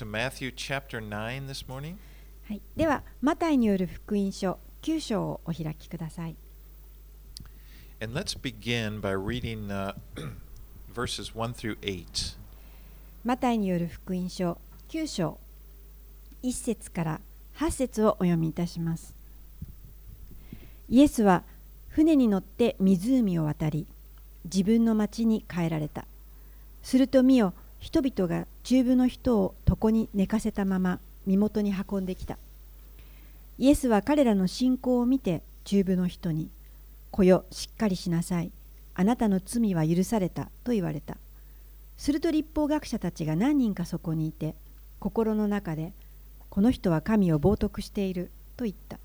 [0.00, 1.96] to Matthew chapter 9 this morning.
[2.48, 6.36] はい、では、マタイによる福音書9章をお開きください。
[8.00, 9.94] And let's begin by reading uh,
[10.94, 12.38] verses 1 through 8.
[13.26, 14.56] マタイによる福音書
[14.88, 15.38] 9章
[16.42, 17.20] 1節から
[17.58, 19.14] 8節をお読みいたします。
[20.88, 21.44] イエスは
[21.90, 23.86] 船に乗って湖を渡り、
[24.46, 26.06] 自分の町に帰られた。
[26.82, 32.38] すると見よ、人々が中部の人を床に寝かせたまま身元に運んできた。
[33.58, 36.48] イエスは彼らの信仰を見て中部の人に、
[37.10, 38.50] 子よ、しっかりしなさい。
[38.94, 41.16] あなたの罪は許されたと言われた。
[42.00, 44.54] すると立法学者たちが何人かそこにいて
[45.00, 45.92] 心の中で
[46.48, 48.98] この人は神を冒涜していると言った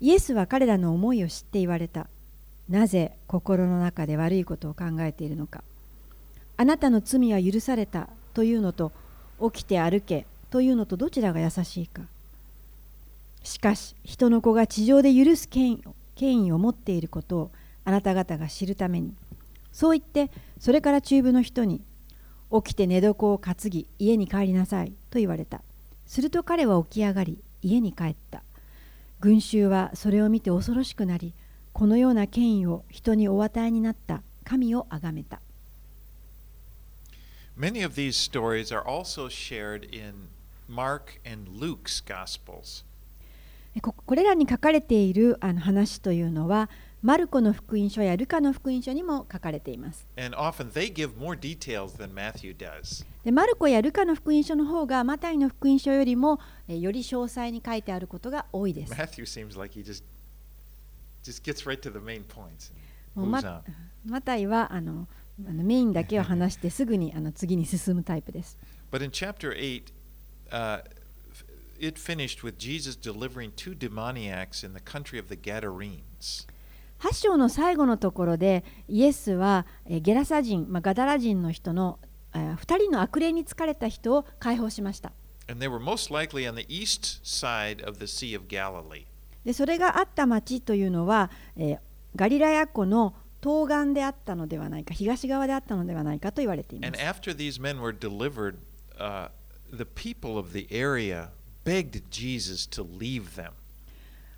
[0.00, 2.08] イエスは彼らの思いを知って言われた
[2.68, 5.62] なぜ心の中で悪いことを考えているのか
[6.56, 8.92] あなたの罪は許されたというのと
[9.50, 12.02] 起きて歩けというのとどちらが優しいか。
[13.42, 15.84] しかし人の子が地上で許す権威
[16.16, 17.50] 権威を持っていることを
[17.86, 19.14] あなた方が知るために
[19.72, 21.80] そう言ってそれから中部の人に
[22.52, 25.62] 起きて寝床を担ぎ家に帰りなさいと言われた。
[26.06, 28.42] すると彼は起き上がり家に帰った。
[29.20, 31.32] 群衆はそれを見て恐ろしくなり
[31.72, 35.40] このような権威を人にお与えになった神をあがめた。
[37.58, 40.28] Many of these stories are also shared in
[40.68, 42.84] Mark and Luke's Gospels.
[43.80, 46.68] こ,れらに書かれているあの話というのは、
[47.02, 50.06] マルコの福音書やルカの福音書にも書かれています。
[50.14, 50.28] で、
[53.32, 58.92] マルコやルカの福音書の方が、マタイの福音書よりもえより詳細に書いてあることが多いです。
[64.04, 65.08] マタイはあの
[65.44, 68.58] あのメインだけを話してすぐにあの次に進むタイプです。
[76.98, 81.98] 八 8, 章の最後のところで、イエスはゲラサ人、まあ、ガダラ人の人の、
[82.34, 85.12] えー、2人の悪霊に疲れた人を解放しました。
[89.44, 91.78] でそれがあった町というのは、えー、
[92.16, 93.14] ガリラヤ湖の
[93.46, 97.04] 東岸であったのではないか東側であったのではないかと言われていま And す。
[97.04, 98.56] after these men were delivered,
[98.98, 99.28] uh,
[99.72, 101.28] the people of the area
[101.64, 103.52] begged Jesus to leave them.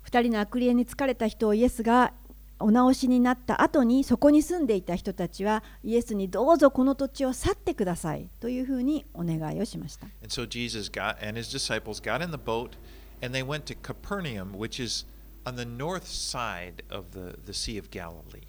[0.05, 2.13] 2人の悪霊に疲れた人をイエスが
[2.59, 12.71] お直しになった後にそこに住んでいた人たちはイエスにどうぞこの土地を去ってくださいというふうにお願いをしました And so Jesus got and his disciples got in the boat
[13.21, 15.05] and they went to Capernaum, which is
[15.45, 18.48] on the north side of the, the Sea of Galilee.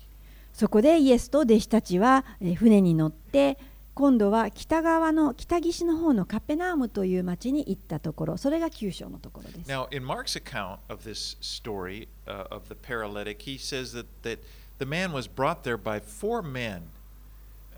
[0.60, 3.56] そこでイエスと弟子たちはえ船に乗って
[3.94, 14.40] 今度は北側の北岸の方のカペナームという町に行ったところそれが9章のところです Now, in Mark's account of this story uh, of the paralytic, he says that, that
[14.78, 16.82] the man was brought there by four men,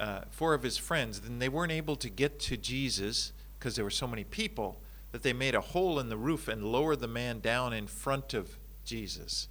[0.01, 3.85] uh, four of his friends, and they weren't able to get to Jesus because there
[3.85, 4.75] were so many people
[5.13, 8.35] that they made a hole in the roof and lowered the man down in front
[8.35, 9.47] of Jesus.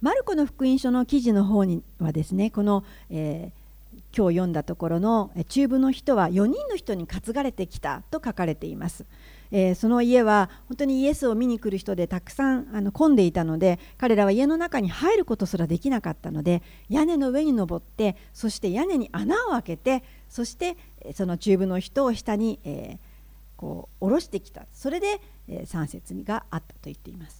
[0.00, 3.60] マルコの福音書の記事の方にはですねこの、えー
[4.16, 9.04] 今日読んだところのえー中部の人は4人の人に担がれてきたと書かれています、
[9.50, 20.76] えーその家は本当にイエスを見に来る人でたくさんあの混んでいたので彼らは家の中に入ることすらできなかったので屋根の上に登ってそして屋根に穴を開けてそして
[21.14, 23.10] その中部の人を下に、えー
[23.60, 24.64] こう下ろしてきた。
[24.72, 27.39] それで、え3節があったと言っています。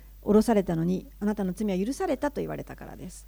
[0.21, 3.25] 降ろされたのに、あなたの罪は許されたと言われたからです。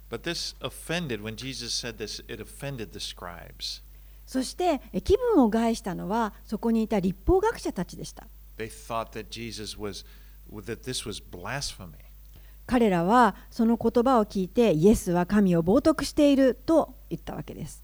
[4.26, 8.26] そして、気分を害したのは、そこにいた立法学者たちでした。
[12.66, 17.82] 彼らはその言葉を聞いて、イエスは神を冒涜していると言ったわけです。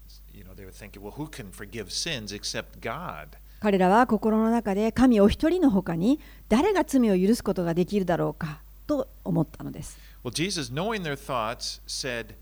[3.59, 6.19] 彼らは心の中で神お一人のほかに
[6.49, 8.61] 誰が罪を許すことができるだろうか。
[8.91, 9.97] と思ったのです。
[10.23, 12.35] Well, Jesus, knowing their thoughts, said,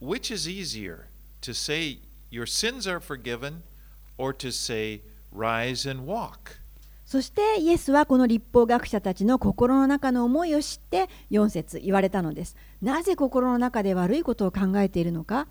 [0.00, 1.04] Which is easier,
[1.42, 1.98] to say
[2.30, 3.62] your sins are forgiven,
[4.16, 5.02] or to say,
[5.34, 6.56] Rise and walk?
[7.04, 12.56] そしてイエスはこの立法学者たちの心の中の思いを知って4節言われたのです。
[12.82, 15.46] なぜ心の中で悪いことを考えているのか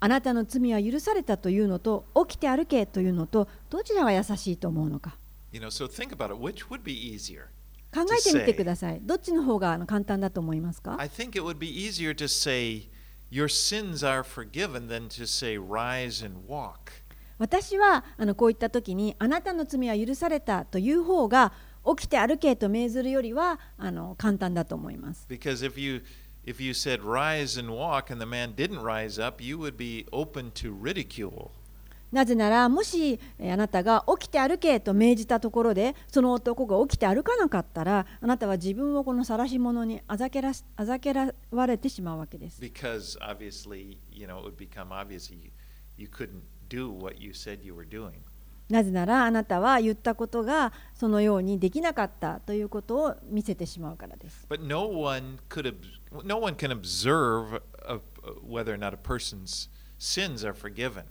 [0.00, 5.16] あなたの罪は許されたというのと起きて歩けというのとどちらが優しいと思うのか
[5.52, 6.40] You know, so think about it.
[6.40, 7.46] Which would be easier?
[7.94, 9.00] 考えてみてください。
[9.02, 12.88] どっちの方があの簡単だと思いますか I think it would be easier to say,
[13.30, 17.02] Your sins are forgiven than to say, Rise and walk.
[17.38, 21.52] 私はあのこういった時にあなたの罪は許されたという方が
[21.96, 25.26] 起きて歩けと命ずるよりはあの簡単だと思います。
[25.28, 26.02] Because if you
[26.44, 30.06] if you said rise and walk and the man didn't rise up, you would be
[30.10, 31.50] open to ridicule.
[32.10, 42.60] なぜなら、もしあなたが起きて歩けと命じたところで、その男が起きて歩かなかったら、あなたは自分をこの晒し者にあざけら,あざけらわれてしまうわけです。
[48.70, 54.46] なぜなら、あなたは言ったことがそのようにできなかったということを見せてしまうからです。
[54.48, 55.74] But no one, could
[56.24, 57.60] no one can observe
[58.46, 59.68] whether or not a person's
[59.98, 61.04] sins are forgiven.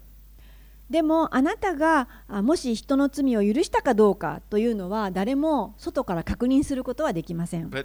[0.90, 7.70] でもあなたがもし人の罪を許したかどうかというのは誰も外から確認することはできません。
[7.70, 7.84] Yes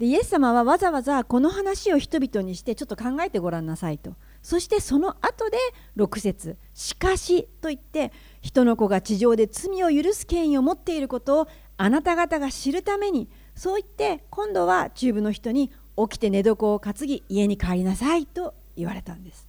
[0.00, 4.14] イエス様はわざわざこの話を人々にしてちょっと考えてごらんなさいと。
[4.42, 5.58] そしてその後で
[5.96, 6.56] 6節。
[6.72, 8.10] しかし」と言って
[8.40, 19.46] 人の子が地上で罪を許す権威を持っていることをあなた方が知るためにそう言って今度は中部の人に起きて寝床を担ぎ家に帰りなさいと言われたんです。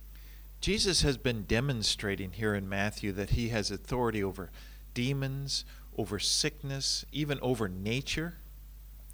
[0.60, 4.50] Jesus has been demonstrating here in Matthew that he has authority over
[4.94, 5.66] demons,
[5.98, 8.34] over sickness, even over nature.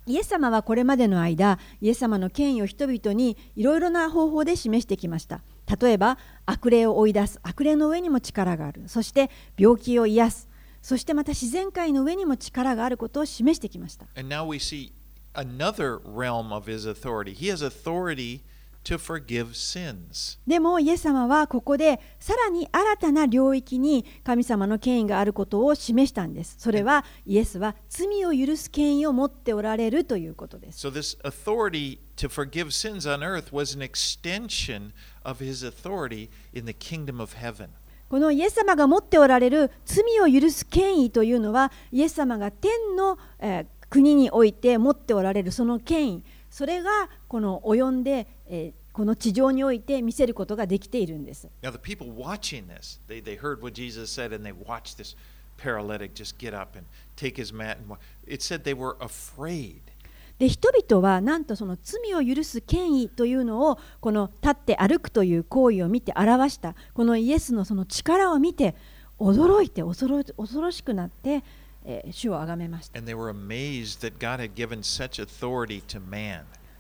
[0.06, 5.42] イエス様はこれまでの間、イエス様の権威を人々にいろいろな方法で示してきました。
[5.80, 10.50] 例えば、悪霊を追い出す、悪霊の上にも力がある、そして病気を癒す、
[10.82, 14.08] そしてまた自然界の上にも力があることを示してきました。
[14.16, 14.92] And now we see
[15.34, 17.34] another realm of his authority.
[17.34, 18.42] He has authority
[18.88, 20.40] to forgive sins.
[20.48, 26.56] でも、イエス様はここでさらに新たな領域に神様の権威があることを示したんです。
[26.58, 30.88] それは、イエスは罪を許す権威を持っておられるということです。
[30.88, 34.94] So, this authority to forgive sins on earth was an extension
[35.28, 37.70] of his authority in the kingdom of heaven.
[38.10, 46.90] このイエス様が持っておられる罪を許す権威というのはイエス様が天の、えー国において持っておられるその権威それが
[47.30, 51.48] この及んで、えーこの地上において見せることができているんです。
[51.62, 55.16] Now, the people watching this, they, they heard what Jesus said and they watched this
[55.60, 57.78] paralytic just get up and take his mat.
[57.78, 57.96] And
[58.26, 59.82] it said they were afraid.
[60.40, 68.76] で人々はなんとその罪を許す権威というのをこの立って歩くという行為を見て表したこのイエスのその力を見て
[69.20, 71.44] 驚いて恐ろ恐ろしくなって、
[71.84, 73.00] えー主をあがめました。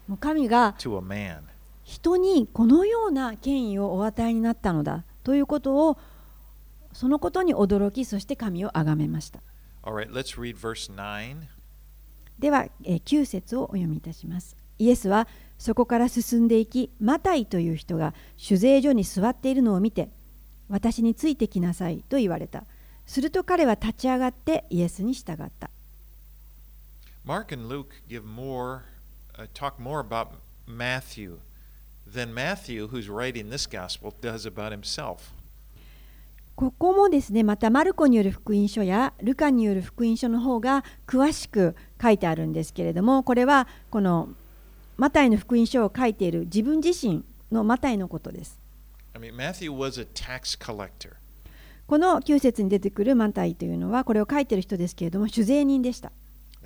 [0.07, 0.75] もう神が.
[1.83, 5.97] 人にこのような権威をお与えになったのだということを
[6.91, 9.39] そのことに驚きそして神をあがめました
[9.83, 11.56] All right, let's read verse 9.
[12.39, 20.09] ではえ9節をお読みいたしますイエスはそこから進んでいきマタイという人が酒税所に座っているのを見て
[20.69, 22.65] 私についてきなさいと言われた
[23.05, 25.69] すると彼は立ち上がってイエスに従った
[27.25, 28.83] Mark and Luke give more,
[29.37, 30.31] uh, talk more about
[30.65, 31.39] Matthew
[32.05, 35.33] than Matthew, who's writing this gospel, does about himself.
[36.57, 44.29] ここもですねまたマルコによる福音書やルカによる福音書の方が詳しく書いてあるんですけれどもこれはこの
[44.97, 48.59] マタイの福音書を書いている自分自身のマタイのことです
[49.13, 49.35] I mean.
[51.85, 56.11] この9節に出てくるマタイというのはこれを書いている人ですけれども酒税人でした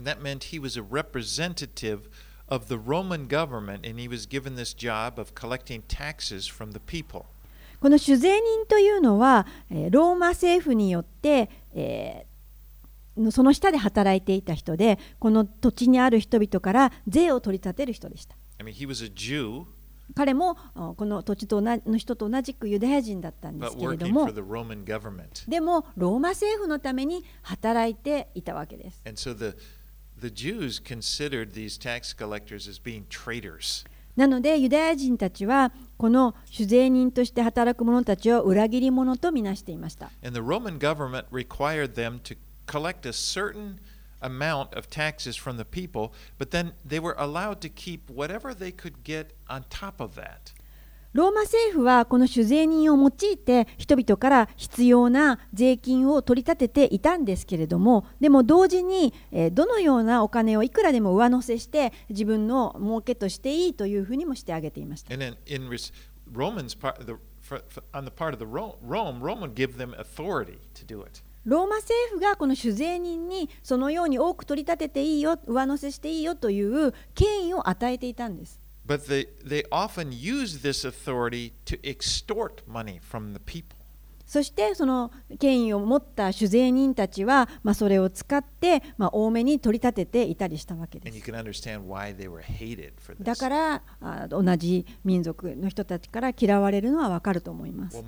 [0.01, 2.07] that meant he was a representative
[2.48, 6.79] of the Roman government, and he was given this job of collecting taxes from the
[6.79, 7.27] people.
[7.81, 12.31] この酒税人というのはえーローマ政府によって、えー
[13.17, 18.71] のその下で働いていた人でこの土地にある人々から税を取り立てる人でした I mean,
[20.15, 24.25] 彼もあこの土地との人と同じくユダヤ人だったんですけれども.
[25.50, 29.01] でもローマ政府のために働いていたわけです。
[34.21, 40.11] なのでユダヤ人たちはこの主税人として働く者たちを裏切り者とみなしていました。
[40.23, 42.37] And the Roman government required them to
[42.67, 43.79] collect a certain
[44.21, 48.71] amount of taxes from the people, but then they were allowed to keep whatever they
[48.71, 50.53] could get on top of that.
[51.13, 65.13] ローマ政府はこの酒税人を用いて人々から必要な税金を取り立てていたんですけれどもでも同時にえーどのようなお金をいくらでも上乗せして自分の儲けとしていいというふうにもしてあげていました。
[71.43, 78.60] ローマ政府がこの酒税人にそのように多く取り立てていいよ上乗せしていいよという権威を与えていたんです。
[84.31, 91.31] そしてその権威を持った主税人たちは、ま、それを使って、ま、多めに取り立てていたりしたわけです。
[93.21, 93.81] だから
[94.29, 97.98] 同じ民族の人たちから嫌われるのはわかると思います。
[97.98, 98.07] Well,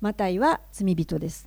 [0.00, 1.46] マタイは罪人です。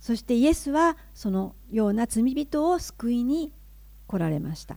[0.00, 3.52] そしてイエスはそのような罪人を救いに
[4.14, 4.76] 来られました。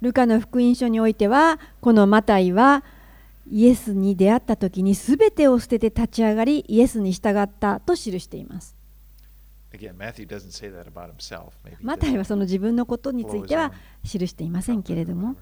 [0.00, 2.84] ルカの福音書においては、このマタイは
[3.50, 8.76] イエスに出会った時にすべてを捨てて立ち上がり、イエスに従ったと記しています。
[11.82, 13.72] マタイはその自分のことについては
[14.02, 15.36] 記していませんけれども。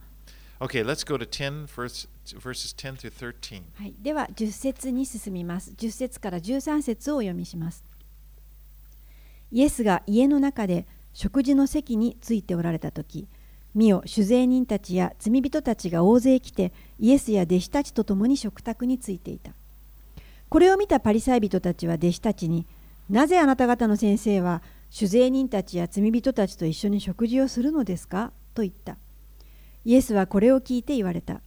[0.59, 2.09] Okay, let's go to 10, verse,
[2.39, 3.63] verses 10 through 13.
[3.75, 5.73] はい、では10節に進みます。
[5.77, 7.85] 10節から13節をお読みします。
[9.53, 13.29] イエスが家の中で食事の席についておられた時
[13.75, 19.53] 見よ酒税人たちや罪人たちが大勢来てイエスや弟子たちと共に食卓についていた。
[20.49, 22.67] これを見たパリサイ人たちは弟子たちに
[23.11, 28.33] なぜあなた方の先生は酒税人たちや罪人たちと一緒に食事をするのですか？
[28.55, 28.97] と言った。
[29.87, 31.43] イエスはこれを聞いて言われた。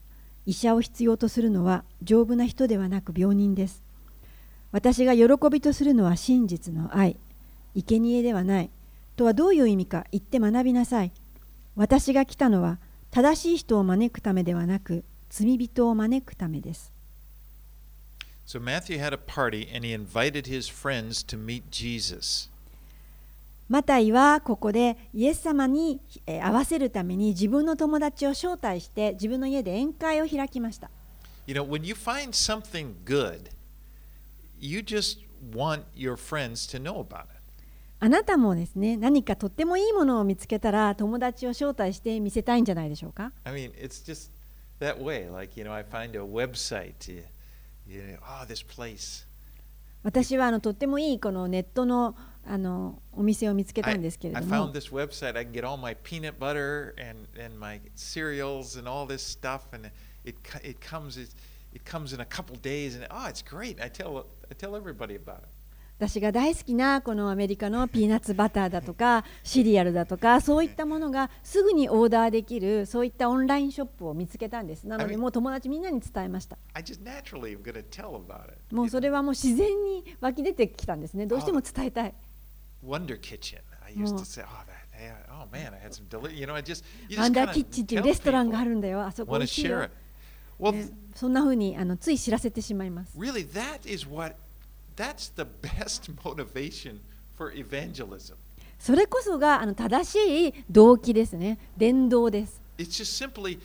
[0.46, 3.84] 医者を必要とするのは丈夫な人ではなく病人です。
[4.72, 7.18] 私が喜びとするのは真実の愛。
[7.76, 8.70] 生贄ではない。
[9.18, 10.06] とはどういう意味か。
[10.14, 11.12] 言って学びなさい。
[11.76, 12.80] 私が来たのは
[13.12, 16.94] 正しい人を招くためではなく罪人を招くためです。
[18.48, 22.49] So Matthew had a party and he invited his friends to meet Jesus.
[23.70, 30.90] マタイはここでイエス様にえー会わせるために自分の友達を招待して自分の家で宴会を開きました
[31.46, 33.50] You know, when you find something good,
[34.60, 35.20] you just
[35.56, 37.30] want your friends to know about it.
[38.02, 44.32] あなたもですね何かとってもいいものを見つけたら友達を招待して見せたいんじゃないでしょうか I mean, it's just
[44.80, 45.32] that way.
[45.32, 46.94] Like, you know, I find a website,
[47.88, 49.26] you know, oh, this place.
[50.02, 54.46] 私はあのとってもいいこのネットのあのお店を見つけたんですけれども。
[66.00, 74.86] 私が大好きなこのアメリカのピーナッツバターだとか シリアルだとかそういったものが すぐにオーダーできるそういったオンラインショップを見つけたんです。
[74.86, 76.58] なのでもう友達みんなに伝えました。
[78.72, 81.26] もうそれはもう自然に湧き出てきたんですね。
[81.26, 82.14] どうしても伝えたい。
[82.84, 83.60] Wonder Kitchen.
[83.86, 84.20] I used Oh.
[84.20, 86.34] to say, oh, that, yeah, oh man, I had some deli.
[86.36, 89.92] You know, I just you ワ just ンダーキッチンっていうレストランがあるんだよあそこ want 美 to 味しいよ share it.
[90.60, 94.36] Well, ねそんな風にあのつい知らせてしまいます really, that is what
[94.96, 97.00] that's the best motivation
[97.38, 98.36] for evangelism.
[98.80, 103.60] それこそがあの正しい動機ですね伝道です It's just simply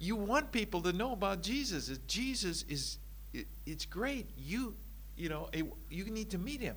[0.00, 1.98] you want people to know about Jesus.
[2.06, 2.98] Jesus is
[3.34, 4.26] it, it's great.
[4.38, 4.74] You
[5.16, 5.48] you know
[5.90, 6.74] you need to meet him.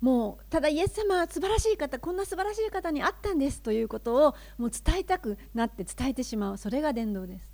[0.00, 7.48] もうただイエス様は素晴らしい方こんな素晴らしい方にあったんですということをもう伝えたくなって伝えてしまうそれが伝道です。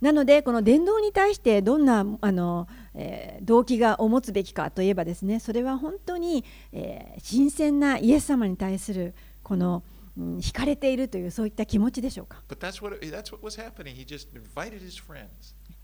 [0.00, 9.82] なのでこの伝道に対してどんなあの、えー、動機が持つべきかといえばですねそれは本当に、えー、新鮮なイエス様に対するこの、
[10.16, 12.40] 惹かれているというそういった気持ちでしょうか？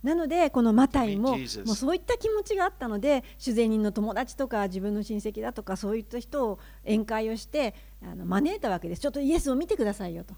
[0.02, 10.34] なのでこのマタイも.もうそういった気持ちがあったので主税人の友達とか自分の親戚だとかそういった人を宴会をしてあの招いたわけですちょっとイエスを見てくださいよと.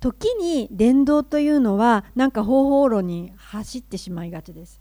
[0.00, 4.80] 時に伝道というのはなんか方法論に走ってしまいがちです.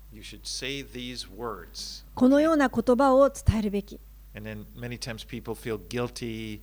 [2.16, 4.00] このような言葉を伝えるべき
[4.36, 6.62] And then many times people feel guilty.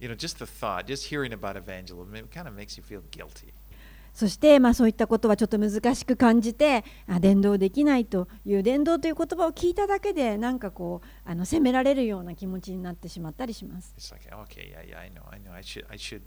[0.00, 3.02] You know, just the thought, just hearing about evangelism, it kind of makes you feel
[3.10, 3.52] guilty.
[4.14, 13.92] そして、まあ、そういったことはちょっと難しく感じてあ伝道できないという伝道という言葉を聞いただけでなんかこうあの責められるような気持ちになってしまったりします。
[14.12, 15.52] Like, okay, yeah, yeah, I know, I know.
[15.52, 16.22] I should, I should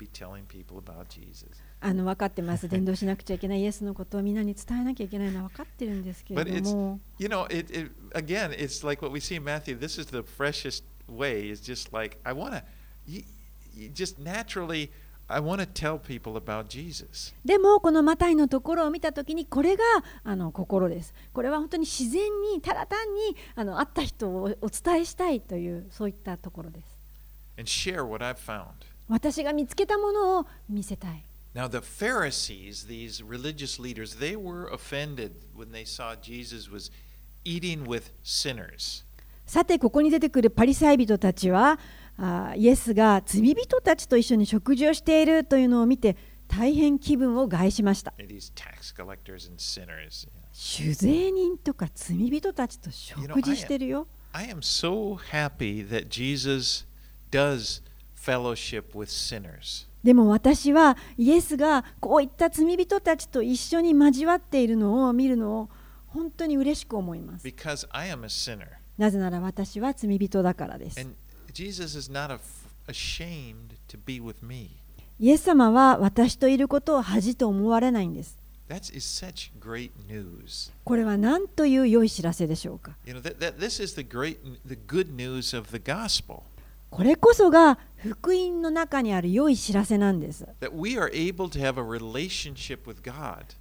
[1.79, 9.77] あの分かってます伝道しなくちゃいけないイエスのことをみんなに伝えなきゃいけないのは分かってるんですけれ But ども You know, it, it again, it's like what we see in Matthew.
[9.77, 11.49] This is the freshest way.
[11.49, 12.63] It's just like I want to,
[13.05, 13.23] you,
[13.75, 14.89] you just naturally,
[15.29, 17.35] I want to tell people about Jesus.
[17.45, 19.83] でもこのマタイのところを見た時にこれが
[20.23, 26.97] あの心ですこれは本当に自然にただ単にあの会った人をお伝えしたいというそういったところです
[27.57, 28.65] and share what I've found.
[29.09, 31.23] 私が見つけたものを見せたい
[31.57, 36.91] Now, the Pharisees, these religious leaders, they were offended when they saw Jesus was
[37.43, 39.03] eating with sinners.
[39.47, 41.79] さてここに出てくるパリサイ人たちは
[42.19, 46.15] あイエスが罪人たちと一緒に食事をしているというのを見て
[46.47, 48.13] 大変気分を害しました.
[50.53, 56.85] 酒税人とか罪人たちと食事してるよ I am so happy that Jesus
[57.31, 57.81] does
[58.15, 59.86] fellowship with sinners.
[60.03, 65.69] でも私はイエスがこういった罪人たちと一緒に交わっているのを見るのを
[66.07, 67.47] 本当に嬉しく思います。
[68.97, 70.99] なぜなら私は罪人だからです。
[75.19, 78.37] イエス様は私といることを恥と思われないんです。
[80.83, 83.57] これは何という良い知らせでしょうか？You know, that, that
[86.97, 90.47] これこそが福音の中にある良い知らせなんです。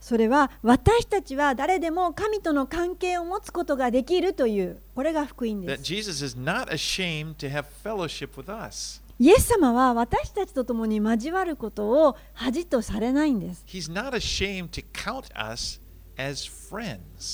[0.01, 5.83] それは私たちは誰でも神との関係を持つことができるという、これが福音です。
[9.19, 13.67] イエス様は私たちと共に交わることを恥とされないんです。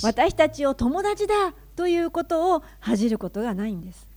[0.03, 4.12] 私たちを友達だということを恥じることがないんです。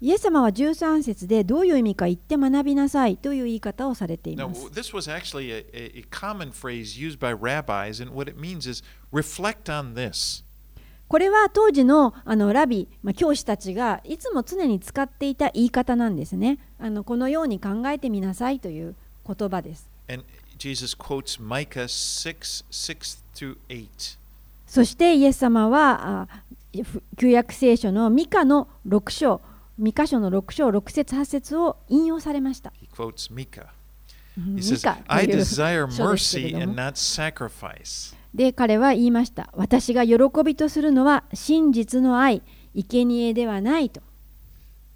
[0.00, 4.60] イエス様は13節でどういう意味か言って学びなさいという言い方をされています。
[11.08, 12.14] これは当時の,
[12.52, 12.86] ラビ、
[13.16, 16.60] 教師たちがいつも常に使っていた言い方なんですね。
[17.04, 18.94] このように考えてみなさいという
[19.26, 19.90] 言葉です。
[24.72, 26.30] そしてイエス様は
[27.18, 29.42] 旧約聖書のミカの6章、
[29.76, 32.72] ミカ書の6章6節8節を引用されました。
[32.80, 33.46] He quotes ミ
[34.56, 38.16] He says, I desire mercy and not sacrifice.
[38.32, 42.40] で彼は言いました私が喜びとするのは真実の愛
[42.74, 44.00] 生贄ではないと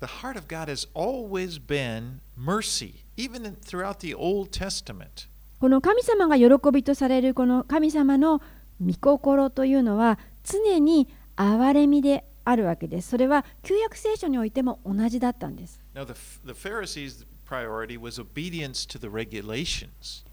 [0.01, 5.29] The heart of God has always been mercy, even throughout the Old Testament.
[5.61, 8.41] この神様が喜びとされるこの神様の
[8.85, 20.25] 御心というのは常に憐れみであるわけですそれは旧約聖書においても同じだったんです Now, the, the Pharisees' priority was obedience to the regulations.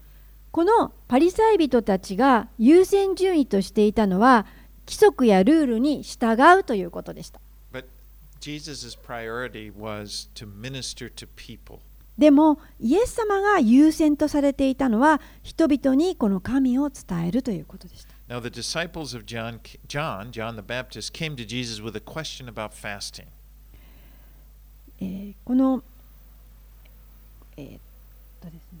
[0.50, 4.46] このパリサイ人たちが優先順位としていたのは
[4.86, 7.40] 規則やルールに従うということでした
[7.72, 7.86] But
[8.40, 11.80] Jesus' priority was to minister to people.
[12.16, 21.99] でもイエス様が優先とされていたのは人々にこの神を伝えるということでした Now, the disciples of John, John, John the Baptist, came to Jesus with a
[21.99, 23.27] question about fasting.
[25.01, 25.81] えーこの、
[27.57, 27.79] えーっ
[28.41, 28.79] とですね、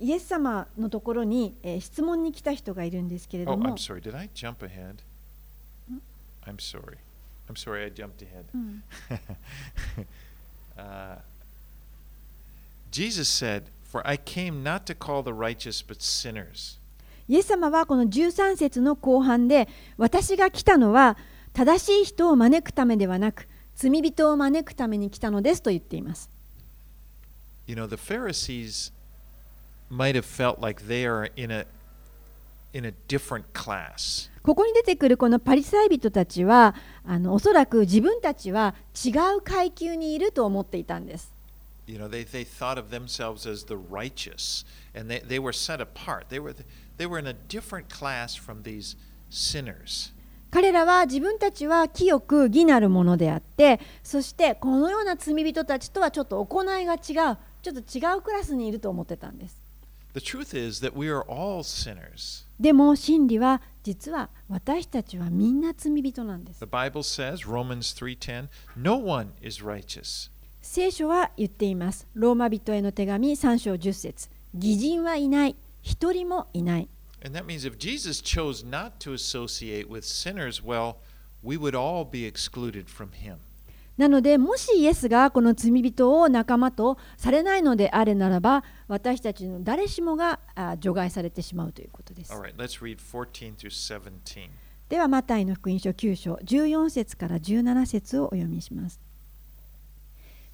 [0.00, 4.00] イエス様のところに、えー質問に来た人がいるんですけれ Oh, ども I'm、sorry.
[4.02, 4.96] Did I jump ahead?
[6.44, 6.98] I'm sorry.
[7.48, 8.44] I'm sorry I jumped ahead.
[8.54, 8.82] うん、
[10.76, 11.18] uh,
[12.90, 16.78] Jesus said, For I came not to call the righteous, but sinners.
[17.27, 21.17] イエス様はこの13節の後半で私が来たのは
[21.53, 26.29] 正しい人を招くためではなく罪人を招くために来たのですと言っています
[27.65, 28.91] You know, the Pharisees
[29.89, 31.65] might have felt like they are in a
[32.73, 34.29] in a different class.
[34.41, 41.31] ここに出てくるこのパリサイ人たちはあのおそらく自分たちは違う階級にいると思っていたんです
[41.85, 45.81] You know, they, they thought of themselves as the righteous, and they, they were set
[45.81, 46.29] apart.
[46.29, 46.53] They were,
[46.97, 48.95] they were in a different class from these
[49.29, 50.13] sinners.
[50.51, 59.57] 彼らは自分たちは清く義なるものであってそしてこのような罪人たちとはちょっと行いが違うちょっと違うクラスにいると思ってたんです
[60.13, 62.45] The truth is that we are all sinners.
[62.59, 70.29] でも真理は実は私たちはみんな罪人なんです The Bible says, Romans 3:10, no one is righteous.
[70.61, 72.07] 聖書は言っています。
[72.13, 76.87] ローマ人への手紙3章10節偽人はいない、一人もいない。
[77.25, 80.95] And that means if Jesus chose not to associate with sinners, well,
[81.43, 83.37] we would all be excluded from him.
[83.97, 94.49] なので、もしイエスがこの罪人を仲間とされないのであれならば、私たちの誰しもがあ除外されてしまうということです right, let's read 14 through 17.
[94.89, 98.99] では、マタイの福音書9章14節から17節をお読みします。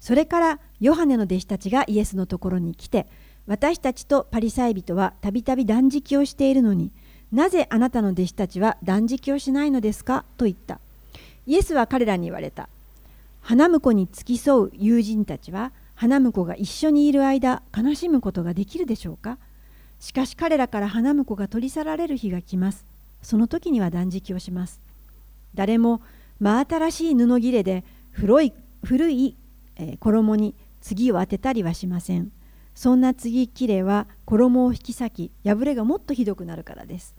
[0.00, 3.06] それからヨハネの弟子たちがイエスのところに来て、
[3.50, 6.92] 私たちとパリサイ人はたびたび断食をしているのに
[7.32, 10.24] なぜあなたの弟子たちは断食をしないのですか？
[10.36, 10.78] と言った。
[11.48, 12.68] イエスは彼らに言われた。
[13.40, 19.36] 花婿に付き添う友人たちは花婿が一緒にいる間悲しむことができるでしょうか？
[19.98, 22.84] しかし彼らから花婿が取り去られる日が来ます。
[23.20, 24.80] その時には断食をします。
[25.56, 26.02] 誰も
[26.38, 27.82] 真新しい布切れで
[28.12, 28.52] 古い
[28.84, 29.34] 古い、
[29.74, 32.30] え衣に次を当てたりはしません。
[32.80, 37.14] そんな次切れは衣を引き裂き破れがもっとひどくなるからです。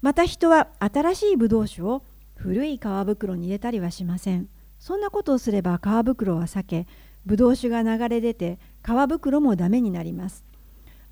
[0.00, 2.02] また人は新しいブドウ酒を
[2.34, 4.48] 古い皮袋に入れたりはしません。
[4.80, 6.86] そんなことをすれば皮袋は裂け、
[7.24, 10.44] ブドウ酒が流れ出て皮袋もダメになります。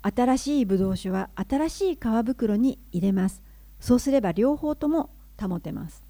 [0.01, 3.41] 新しいブドウ酒は新しい皮袋に入れます。
[3.79, 6.03] そうすれば両方とも保てます。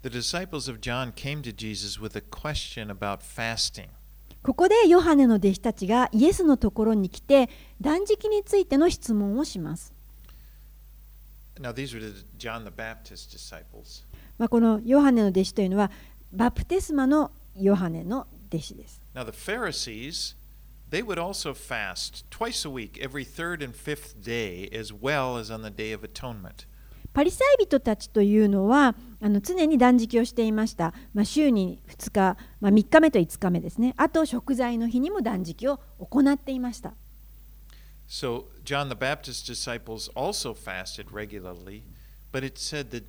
[0.00, 3.88] The disciples of John came to Jesus with a question about fasting.
[4.42, 7.48] ここでヨハネの弟子たちがイエスのところに来て
[7.80, 9.94] 断食についての質問をします。
[11.60, 14.04] Now, these were John the Baptist disciples.
[14.38, 15.90] まあ、このヨハネの弟子というのは
[16.32, 19.00] バプテスマのヨハネの弟子です。
[19.14, 20.34] Now, the Pharisees,
[20.90, 25.52] they would also fast twice a week, every third and fifth day, as well as
[25.52, 26.66] on the Day of Atonement.
[27.12, 33.94] パリサイ人たちというのはあの常に断食をしていました、まあ、週に2日、まあ、3日目と5日目ですね。
[33.96, 36.94] あと食材の日にも断食を行っていました。
[38.08, 41.82] So, John the Baptist's disciples also fasted regularly,
[42.30, 43.04] but it said that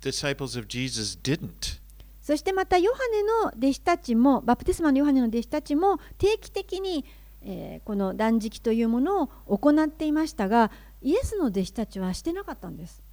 [0.00, 1.80] disciples of Jesus didn't.
[2.22, 7.04] そしてまたヨハネの弟子たちもバプテスマのヨハネの弟子たちも定期的に、
[7.42, 10.70] えーこの断食というものを行っていましたが
[11.02, 13.03] イエスの弟子たちはしてなかったんです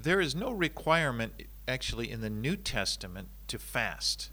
[0.00, 1.32] There is no requirement,
[1.66, 4.30] actually, in the New Testament to fast.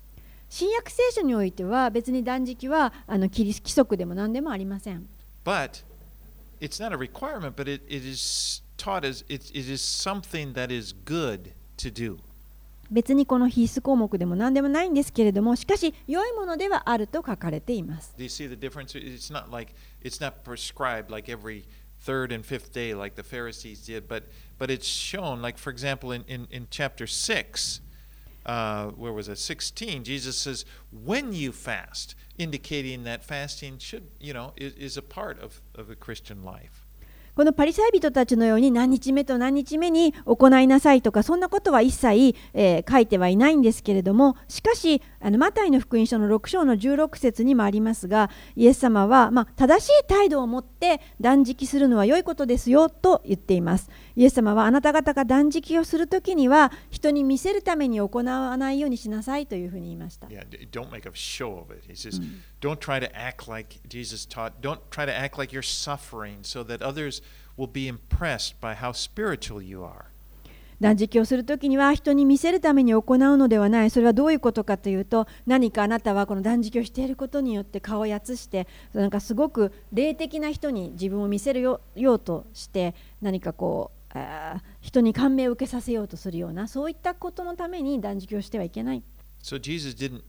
[0.49, 5.07] 新約聖書においては別に断食はあの規規則でも何でもありません
[5.43, 5.83] But
[6.61, 10.71] it's not a requirement, but it, it is taught as it, it is something that
[10.71, 12.19] is good to do.
[12.91, 18.95] 別にこの必須項目でも何でもないんですけれどもしかし良いものではあると書かれています Do you see the difference?
[18.95, 19.73] It's not like
[20.03, 21.63] it's not prescribed like every
[22.00, 24.24] third and fifth day like the Pharisees did, but
[24.58, 27.80] but it's shown like for example in, in, in chapter six,
[28.46, 29.38] uh, where was it?
[29.38, 35.02] Sixteen, Jesus says, when you fast, indicating that fasting should, you know, is, is a
[35.02, 36.84] part of, of the Christian life.
[37.38, 53.90] このパリサイ人たちのように何日目と何日目に行いなさいとかそんなことは一切、えー書いてはいないんですけれどもしかしあのマタイの福音書の6章の16節にもありますがイエス様は、まあ、正しい態度を持って断食するのは良いことですよと言っています。
[54.18, 61.84] イエス様はあなた方が断食をするときには人に見せるために行わないようにしなさいというふうに言いました Yeah, d- don't make a show of it.
[61.86, 62.20] He says,
[62.60, 64.54] don't try to act like Jesus taught.
[64.60, 67.22] Don't try to act like you're suffering so that others
[67.56, 70.06] will be impressed by how spiritual you are.
[70.80, 83.97] 断食をするときには人に見せるために行うのではないそれはどういうことかというと何かあなたはこの断食をしていることによって顔をやつしてなんかすごく霊的な人に自分を見せるよようとして何かこう
[84.80, 89.02] 人に感銘を受けさせようとするようなそういったことのために断食をしてはいけない
[89.42, 90.22] So Jesus didn't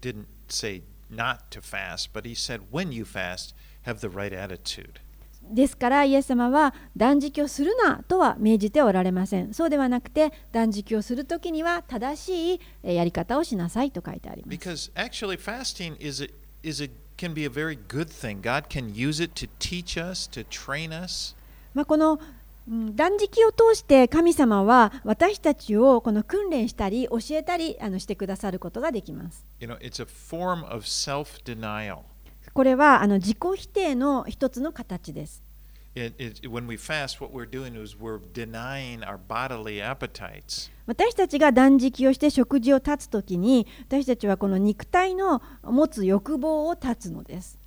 [0.00, 5.00] didn't say not to fast, but he said when you fast, have the right attitude.
[5.42, 16.28] ですからイエス様は断食をするなとは命じておられませんそうではなくて断食をするときには正しいえーやり方をしなさいと書いてあります Because actually fasting is a,
[16.62, 18.40] is a can be a very good thing.
[18.40, 21.34] God can use it to teach us, to train us.
[21.74, 22.18] まあ、このうん
[22.70, 29.44] 断食を通して神様は私たちをこの訓練したり教えたりあのしてくださることができます。
[32.52, 35.42] これはあの自己否定の一つの形です。
[40.86, 47.58] 私たちが断食をして食事を立つときに私たちはこの肉体の持つ欲望を立つのです。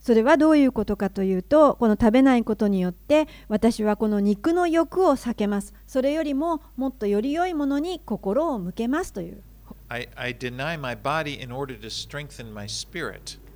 [0.00, 5.72] それはどういうことかというと、この食べないことによって、私はこの肉の欲を避けます。
[5.86, 9.42] それよりも、もっとより良いものに心を向けますという。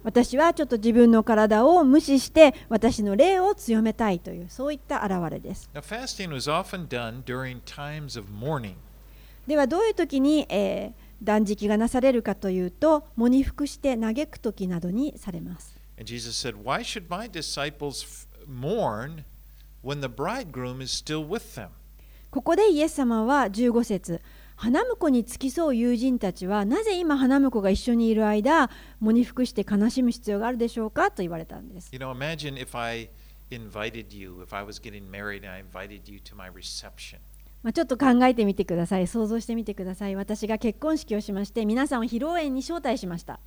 [0.04, 5.68] 私はちょっと自分の体を無視して、私の霊を強めたいという、そういった現れです。
[5.74, 8.76] Now, fasting was often done during times of mourning.
[9.46, 19.24] ではどういう時に、えー、断食がなされるかというと喪に服して嘆く時などにされます Jesus said, Why should my disciples mourn
[19.82, 21.70] when the bridegroom is still with them?
[22.30, 24.20] ここでイエス様は15節
[24.54, 33.08] 花婿に付き添う友人たちはなぜ今花婿が一緒にいる間喪に服して悲しむ必要があるでしょうかと言われたんです You know, imagine if I
[33.50, 37.18] invited you, if I was getting married and I invited you to my reception.
[37.62, 39.06] まあ、ちょっと考えてみてください。
[39.06, 40.14] 想像してみてください。
[40.14, 43.40] 私が結婚式をしまして、皆さんを披露宴に招待しました。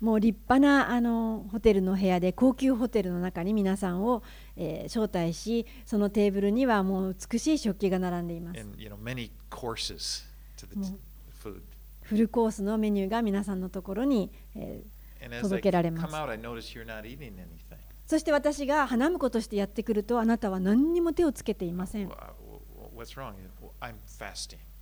[0.00, 4.22] もう立派なあのホテルの部屋で、高級ホテルの中に皆さんを、
[4.56, 8.60] えー、招待し、そのテーブルにはもう美しい食器が並んでいます。
[12.02, 16.12] フルコースのメニューが皆さんのところに、えー、届けられます。
[18.08, 22.14] そして私が花婿としてやってくるとあなたは何にも手をつけていません uh.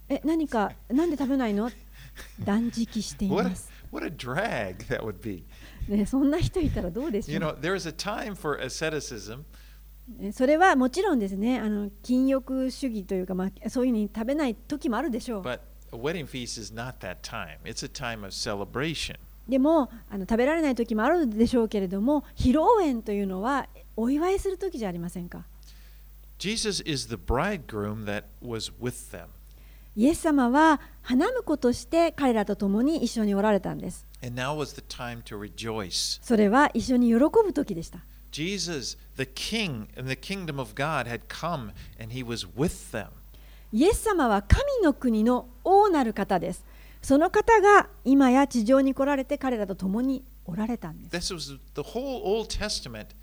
[0.09, 1.69] え何かなんで食べないの
[2.45, 5.45] 断食してい What ま a, す、what a drag that would be.
[5.89, 9.43] ね、そんな人いたらどうでし You ょ know, there is a time for asceticism,
[10.23, 15.59] うそれはもちろんですねあの禁欲主義というか、まあ、そういうふうに食べない時もあるでしょう but
[15.93, 17.59] a wedding feast is not that time.
[17.65, 19.17] It's a time of celebration.
[19.49, 25.45] でもあの食べられない時もあるでしょうけれども披露宴というのはお祝いする時じゃありませんか？
[29.97, 34.05] イエス様は花婿として彼らと共に一緒におられたんです。
[36.23, 38.01] それは一緒に喜ぶ時でした。
[43.73, 46.63] イエス様は神の国の王なる方です。
[47.07, 53.15] その方が今や地上に来られて彼らと共におられたんです This was the whole Old Testament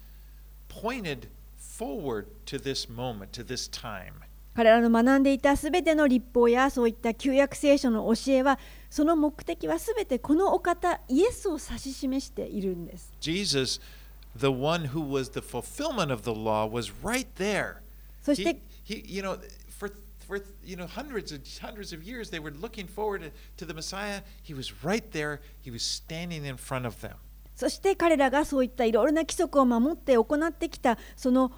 [0.70, 4.14] pointed forward to this moment, to this time.
[4.56, 8.58] 彼らの学んでいたすべての立法やそういった旧約聖書の教えは
[8.90, 13.82] その目的はすべてこのお方イエスを指し示しているんです Jesus,
[14.34, 17.82] the one who was the fulfillment of the law, was right there.
[18.22, 19.38] そして He, he you know,
[20.26, 24.22] for you know hundreds and hundreds of years they were looking forward to the Messiah.
[24.42, 25.42] He was right there.
[25.62, 27.16] He was standing in front of them.
[27.56, 31.52] そして彼らがそういったいろいろな規則を守って行ってきたその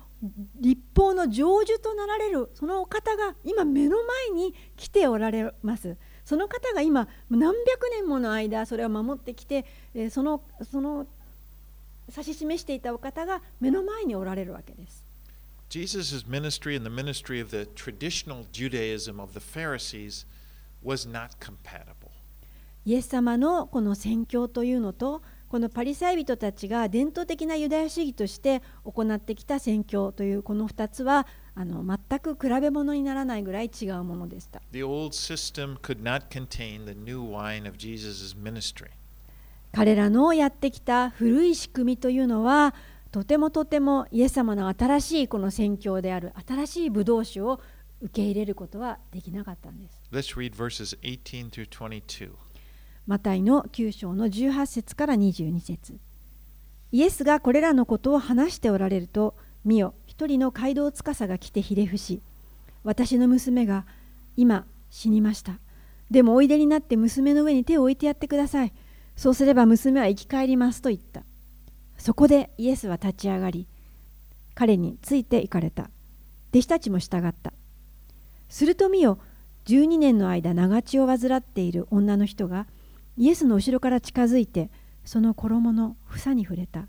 [0.60, 9.66] 立法の成就となられるそのお方が今目の前に来ておられますその方が今何百年もの間それを守ってきて
[10.10, 11.08] そのその
[12.10, 15.05] 指し示していたお方が目の前におられるわけです
[15.76, 20.26] Jesus' ministry and the ministry of the traditional Judaism of the Pharisees
[20.82, 22.12] was not compatible.
[22.86, 38.92] イエス様のこの宣教というのとこのパリサイ人たちが伝統的なユダヤ主義として行ってきた宣教というこの2つはあの全く比べ物にならないぐらい違うものでした The old system could not contain the new wine of Jesus' ministry.
[39.74, 42.74] 彼らのやってきた古い仕組みというのは
[43.16, 47.62] とてもとてもイエス様の新しいこの宣教である新しいブドウ酒を
[48.02, 50.02] 受け入れることはできなかったんです。
[50.12, 52.32] Let's read verses 18 through 22.
[53.08, 55.98] マタイの9章の18節から22節。
[56.92, 62.22] イエスがこれらのことを話しておられると見よ一人の街道司が来てひれ伏し
[62.84, 63.86] 私の娘が
[64.36, 65.60] 今死にました。
[66.12, 68.74] でもおいでになって娘の上に手を置いてやってください。
[69.16, 71.24] そうすれば娘は生き返りますと言った
[71.98, 73.68] そこでイエスは立ち上がり
[74.54, 75.90] 彼について行かれた。
[76.52, 77.52] 弟子たちも従った。
[78.48, 79.20] すると見よ
[79.66, 82.68] 12年の間長血を患っている女の人が
[83.18, 84.70] イエスの後ろから近づいて
[85.04, 86.88] その衣の房に触れた。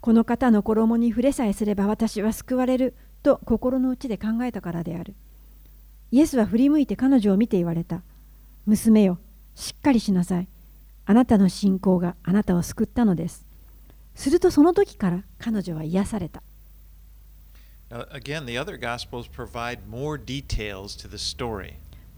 [0.00, 5.14] この方の衣に触れさえすれば私は救われると心の内で考えたからである。
[6.10, 8.02] イエスは振り向いて彼女を見て言われた。
[8.66, 9.18] 娘よ
[9.54, 10.48] しっかりしなさい。
[11.06, 13.46] あなたの信仰があなたを救ったのです。
[14.14, 16.42] するとその時から彼女は癒された。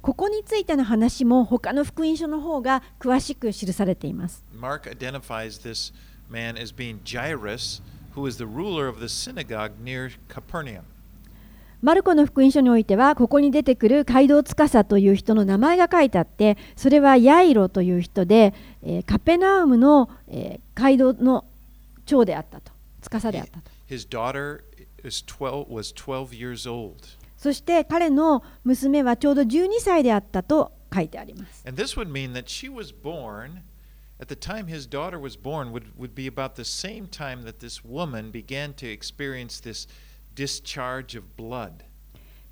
[0.02, 4.44] ここについての話も他の福音書の方が詳しく記されています。
[11.82, 18.54] マルコの福音書においては、ここに出てくるカイ街道司という人の名前が書いてあって、それはヤイロという人で、
[19.06, 20.08] カペナウムの
[20.74, 21.44] カイドウの
[22.06, 24.64] 長であったと司であったと His daughter
[25.04, 26.96] is 12, was 12 years old.
[27.36, 33.62] そして彼の娘はちょうど12歳であったと書いてあります And this would mean that she was born,
[34.20, 37.60] at the time his daughter was born, would, would be about the same time that
[37.60, 39.86] this woman began to experience this
[40.34, 41.84] discharge of blood.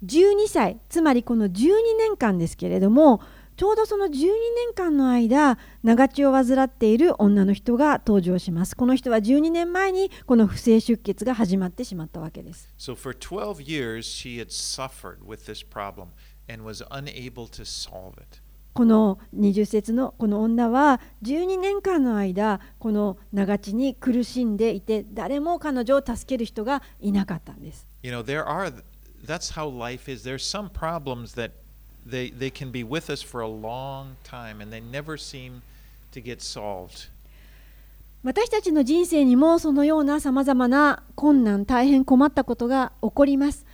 [0.05, 3.23] 12歳つまりこの12年間ですけれども
[3.57, 8.75] ちょうどその12年間の間長血を患っている女の人が登場します。
[8.75, 14.03] この人は12年前にこの不正出血が始まってしまったわけです、so、12, years,
[15.71, 16.07] problem,
[18.73, 27.87] この20節のこの女は12年間の間この長血に苦しんでいて誰も彼女を助ける人がいなかったんです。
[32.05, 35.62] They, they can be with us for a long time and they never seem
[36.12, 37.09] to get solved.
[38.23, 43.67] 私たちの人生にもそのようなさまざまな困難大変困ったことが起こります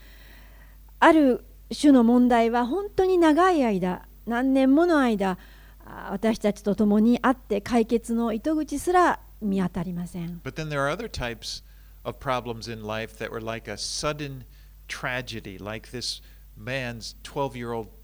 [0.98, 5.38] ある種の問題は本当に長い間何年もの間
[5.86, 11.62] あ私たちと共にあって解決の糸口すら見当たりません But then there are other types
[12.04, 14.44] of problems in life that were like a sudden
[14.88, 16.20] tragedy, like this
[16.56, 17.99] man's 12 year old uh,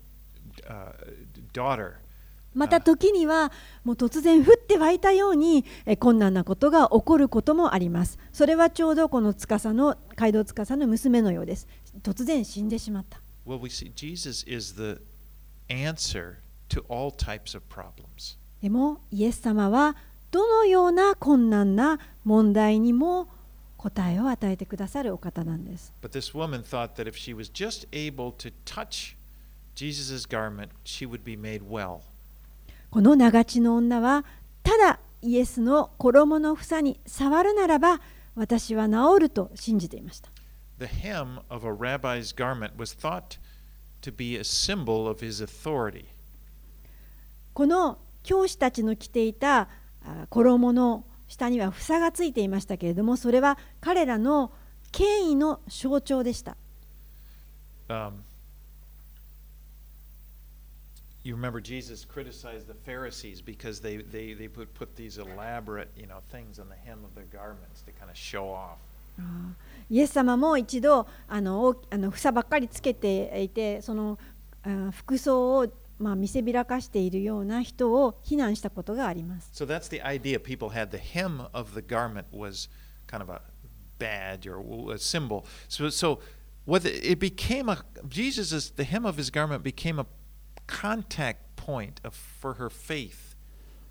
[1.52, 1.94] daughter.
[2.54, 3.52] また時には
[3.84, 11.68] もう突然降って湧いたようにえ困難なことが起こることもありますそれはちょうどこの司の街道司の娘のようです
[12.02, 15.00] 突然死んでしまった Well, we see Jesus is the
[15.68, 16.38] answer
[16.70, 18.38] to all types of problems.
[18.60, 19.96] でもイエス様は
[20.30, 23.28] どのような困難な問題にも
[23.76, 25.92] 答えを与えてくださるお方なんです。
[26.02, 29.15] But this woman thought that if she was just able to touch
[32.88, 34.24] この長血の女は
[34.62, 38.00] ただイエスの衣の房に触るならば
[38.34, 40.30] 私は治ると信じていました。
[47.52, 49.68] この教師たちの着ていた
[50.30, 54.52] 衣の下には房がついていましたけれども、それは彼らの
[54.90, 56.56] 権威の象徴でした。
[61.25, 66.19] you remember Jesus criticized the Pharisees because they, they, they put, put these elaborate you know,
[66.31, 68.77] things on the hem of their garments to kind of show off.
[69.19, 74.17] あーイエス様も一度あの大あの房ばっかりつけていてその
[74.63, 75.67] あー服装を、
[75.99, 79.51] まあ、見せびらかしているような人を非難したことがあります。
[79.53, 80.91] So that's the idea people had.
[80.91, 82.69] The hem of the garment was
[83.05, 83.41] kind of a
[83.99, 85.43] badge or a symbol.
[85.67, 86.19] So, so
[86.65, 90.05] what the- it became a Jesus' the hem of his garment became a
[90.66, 93.36] contact point of, for her faith.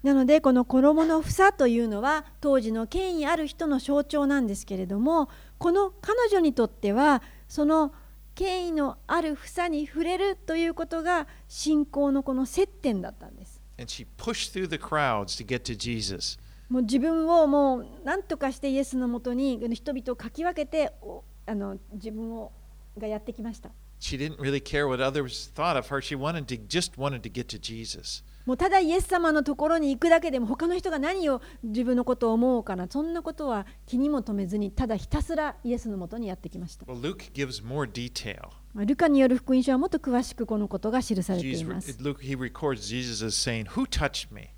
[0.04, 7.92] なのでこの衣の房というのは当時の権威ある人の象徴なんですけれどもこの彼女にとってはその
[8.36, 13.62] 権威のある房に触れるということが信仰のこの接点だったんです。
[13.80, 16.40] And she pushed through the crowds to get to Jesus.
[16.70, 22.52] もう自分をもう何とかしてイエスのもとに人々をかき分けておあの自分を
[22.98, 23.72] がやってきました。
[24.00, 26.02] She didn't really care what others thought of her.
[26.02, 28.24] She wanted to just wanted to get to Jesus.
[28.46, 36.86] もうただイエス様のところに行くだけでも他の人が何を自分のことを思うかなそんなことは気にも留めずにただひたすらイエスのもとにやってきました。
[36.86, 38.50] Well, Luke gives more detail.
[38.76, 41.98] まあルカによる福音書はもっと詳しくこのことが記されています。
[42.00, 44.50] Luke he records Jesus as saying, "Who touched me?"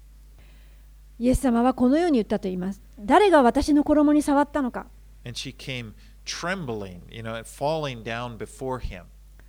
[1.19, 2.81] イエス様はこのように言ったと言います。
[2.99, 4.87] 誰が私の衣に触ったのか
[5.25, 5.93] And she came
[6.25, 9.03] trembling, you know, falling down before him.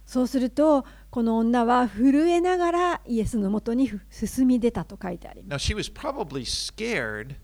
[0.09, 5.71] そうするとこの女は震えながらイエスのもとに進み出たと書いてあります。
[5.71, 7.35] Now she was probably scared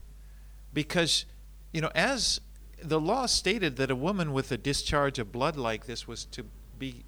[0.73, 1.27] because,
[1.75, 2.41] you know, as
[2.83, 6.47] the law stated that a woman with a discharge of blood like this was to
[6.79, 7.05] be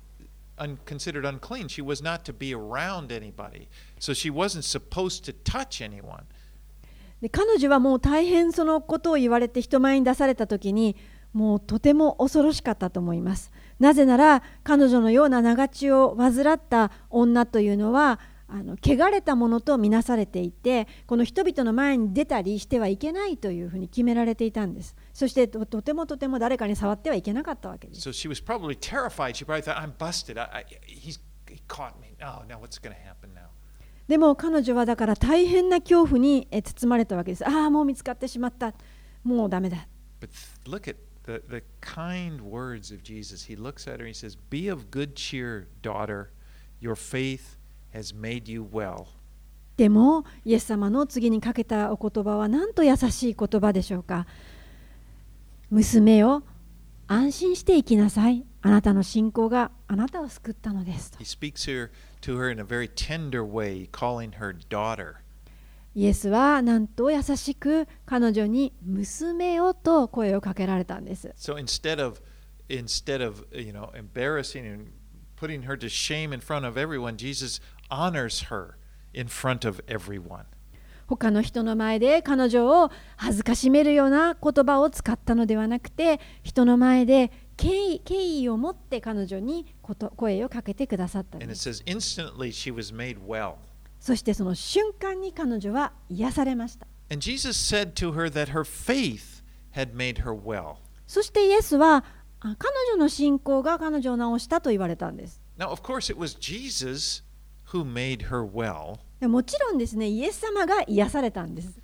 [0.59, 1.69] un- considered unclean.
[1.69, 3.69] She was not to be around anybody.
[3.99, 6.25] So she wasn't supposed to touch anyone.
[7.23, 10.97] で彼女はもう大変そのことを言われて人前に出された時に
[11.33, 18.19] もうとても恐ろしかったと思いますなぜなら彼女のような長血を患った女というのは
[18.49, 29.35] あの汚れたものとみなされていてこの人々の前に出たりしてはいけないというふうに決められていたんですそしてととてもとても誰かに触ってはいけなかったわけです So she was probably terrified.
[29.35, 30.39] She probably thought, I'm busted.
[30.39, 31.21] I, I, he's,
[31.51, 32.17] he caught me.
[32.23, 33.49] Oh, now what's going to happen now?
[34.07, 38.73] でも彼女はだから大変な恐怖にえ包まれたわけですああもう見つかってしまった
[39.25, 39.89] もうダメだ
[40.21, 40.31] But
[40.65, 40.97] look at
[41.27, 43.45] the, the kind words of Jesus.
[43.45, 46.31] He looks at her and he says, Be of good cheer, daughter.
[46.81, 47.57] Your faith
[47.93, 49.09] has made you well.
[49.77, 54.27] でもイエス様の次にかけたお言葉はなんと優しい言葉でしょうか
[55.69, 56.43] 娘よ
[57.09, 61.91] 安心して生きなさいあなたの信仰があなたを救ったのですと He speaks here
[62.23, 65.17] to her in a very tender way, calling her daughter.
[65.97, 72.21] イエスはなんと優しく彼女に娘よと声をかけられたんです So instead of
[72.69, 74.91] instead of you know embarrassing and
[75.37, 78.77] putting her to shame in front of everyone, Jesus honors her
[79.15, 80.45] in front of everyone.
[81.07, 93.55] 他の人の前で彼女を恥ずかしめるような言葉を使ったのではなくて人の前で敬意敬意を持って彼女にこと声をかけてくださったん And で it す says instantly she was made well.
[94.07, 96.87] そしてその瞬間に彼女は癒されました。
[101.09, 102.05] そしてイエスは
[102.39, 102.55] 彼
[102.93, 105.43] 女の信仰が彼女を治したと言われたんです。
[109.23, 111.81] もちろんですね、イエス様が癒されたんです。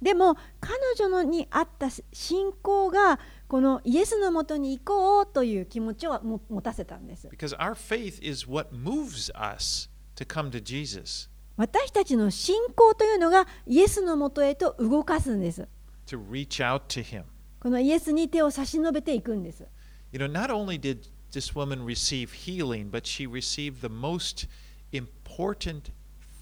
[0.00, 3.18] でも彼女のにあった信仰が
[3.52, 11.28] このイエスのもとに行こうという気持ちをも持たせたんです Because our faith is what moves us to come to Jesus,
[11.58, 15.68] 私たちの信仰というのがイエスのもとへと動かすんです
[16.06, 17.24] to reach out to Him.
[17.60, 19.66] このイエスに手を差し伸べていくんです
[20.12, 24.48] You know, not only did this woman receive healing, but she received the most
[24.92, 25.90] important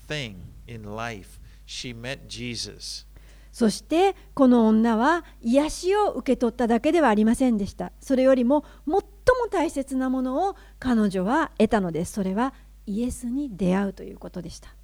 [0.07, 0.37] thing
[0.69, 1.41] in life.
[1.67, 3.05] She met Jesus.
[3.53, 9.03] そしてこの女は癒しを受け取っただけではありませんでしたそれよりも最も
[9.51, 12.55] 大切なものを彼女は得たのですそれは
[12.87, 14.75] イエスに出会うということでした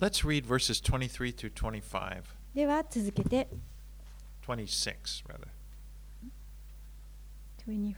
[0.00, 2.22] Let's read verses 23 through 25.
[2.54, 3.48] では続けて
[4.46, 5.48] 26, rather.
[7.66, 7.94] 25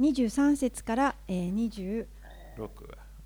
[0.00, 2.06] 23節から、えー20
[2.58, 2.68] 6.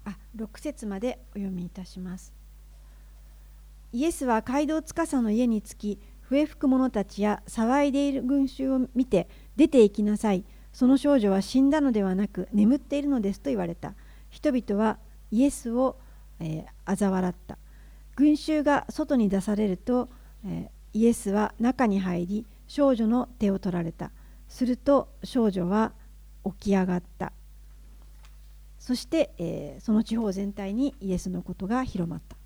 [0.04, 2.39] あ6節までお読みいたします。
[3.92, 10.44] イエスは街道司の家に着き、笛吹く者たちや騒いでいる群衆を見て、出て行きなさい。
[10.72, 13.94] その少女は死んだのではなく、眠っているのですと言われた。
[14.28, 14.98] 人々は
[15.32, 15.98] イエスを、
[16.38, 17.58] えー、嘲笑った。
[18.14, 20.08] 群衆が外に出されると、
[20.44, 24.10] えーイエスは中に入り、少女の手を取られた。
[24.48, 25.92] すると少女は
[26.44, 27.32] 起き上がった。
[28.80, 32.39] そして、えーその地方全体にイエスのことが広まった。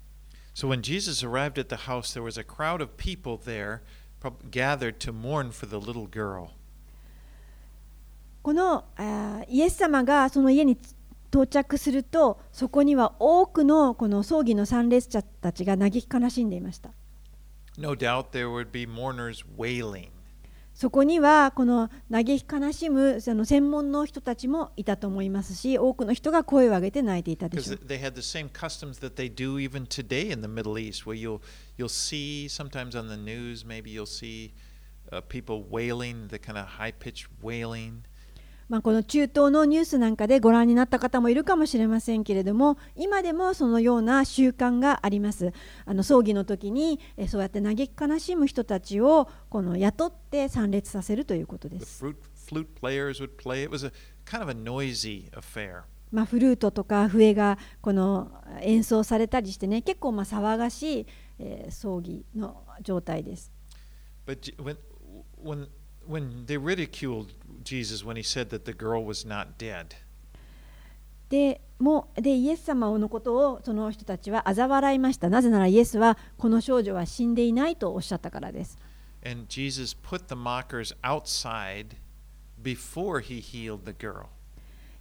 [0.53, 3.81] So when Jesus arrived at the house, there was a crowd of people there
[4.19, 6.49] prob- gathered to mourn for the little girl.
[8.41, 10.77] このあーイエス様がその家に
[11.31, 16.89] 到着するとそこには多くのこの葬儀の参列者たちが嘆き悲しんでいました
[17.77, 20.09] No doubt there would be mourners wailing.
[20.74, 31.06] そこにはこの嘆き悲しむその専門の人たちもいたと思いますし多くの人が声を上げて泣いていたでしょう they had the same customs that they do even today in the Middle East,
[31.06, 31.40] where you'll
[31.78, 34.52] you'll see sometimes on the news, maybe you'll see
[35.12, 38.04] uh, people wailing, the kind of high-pitched wailing.
[38.68, 45.52] まあ、この中東のニュースなんかでご覧になった方もいるかもしれませんけれども今でもそのような習慣があります。
[45.84, 52.04] あの葬儀の時にえそうやって嘆き悲しむ人たちをこの雇って参列させるということです.
[56.10, 61.06] まあ、フルートとか笛がこの演奏されたりしてね結構まあ騒がしい、
[61.38, 63.52] えー葬儀の状態です。
[64.26, 64.76] But when
[65.42, 65.68] when
[66.08, 67.32] when they ridiculed
[67.62, 69.96] Jesus when he said that the girl was not dead,
[71.28, 78.78] でもうでイエス様のことをその人たちは嘲笑いましたなぜならイエスはこの少女は死んでいないとおっしゃったからです
[79.24, 81.96] and Jesus put the mockers outside
[82.62, 84.26] before he healed the girl.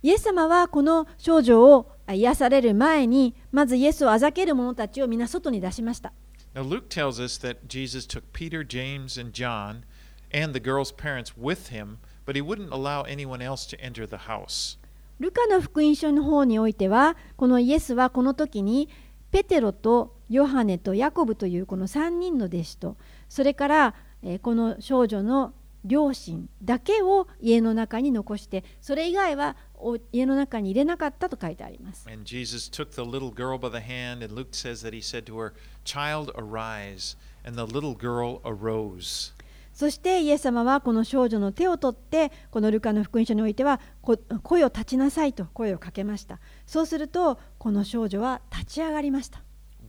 [0.01, 6.11] イエス様はこの少女を癒される前にまずイエスをあざける者たちを皆外に出しました
[6.53, 9.85] Now, Luke tells us that Jesus took Peter, James, and John
[10.33, 14.27] and the girl's parents with him, but he wouldn't allow anyone else to enter the
[14.27, 14.77] house.
[15.19, 18.89] ルカの福音書の方においてはこのイエスはこの時に
[19.31, 22.97] ペテロとヨハネとヤコブというこの3人の弟子と
[23.29, 25.53] それからえーこの少女の
[25.85, 35.25] 両親だけを家の中に残してそれ以外はお家の中に入れなかったと書いてあります And Jesus took the little girl by the hand, and Luke says that he said
[35.25, 35.53] to her,
[35.83, 37.17] Child, arise.
[37.45, 39.33] And the little girl arose.
[39.73, 49.41] そしてイエス様はこの少女の手を取ってこのルカの福音書においてはこ声を立ちなさいと声をかけましたそうするとこの少女は立ち上がりました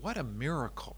[0.03, 0.95] What a miracle!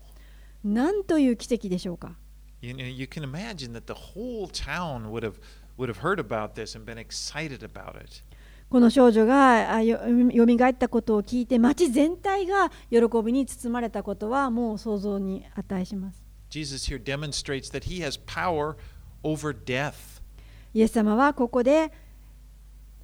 [0.65, 2.17] なんという奇跡でしょうか
[2.63, 5.35] You know, you can imagine that the whole town would have
[5.79, 8.23] would have heard about this and been excited about it.
[8.69, 10.01] この少女がよ
[10.47, 16.26] みがえったことを聞いて町全体が喜びに包まれたことはもう想像に値します。
[20.75, 21.93] イエス様はここで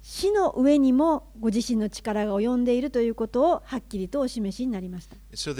[0.01, 5.15] 死の上にもご自身の力が及んでいるということをはっきりとお示しになりました。
[5.33, 5.53] So、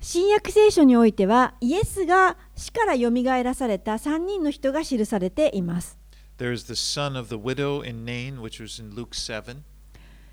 [0.00, 5.98] 新約聖書においては、イエスが死からよみがえらされた3人の人が記されています。
[6.38, 9.64] There's the son of the widow in Nain, which was in Luke 7.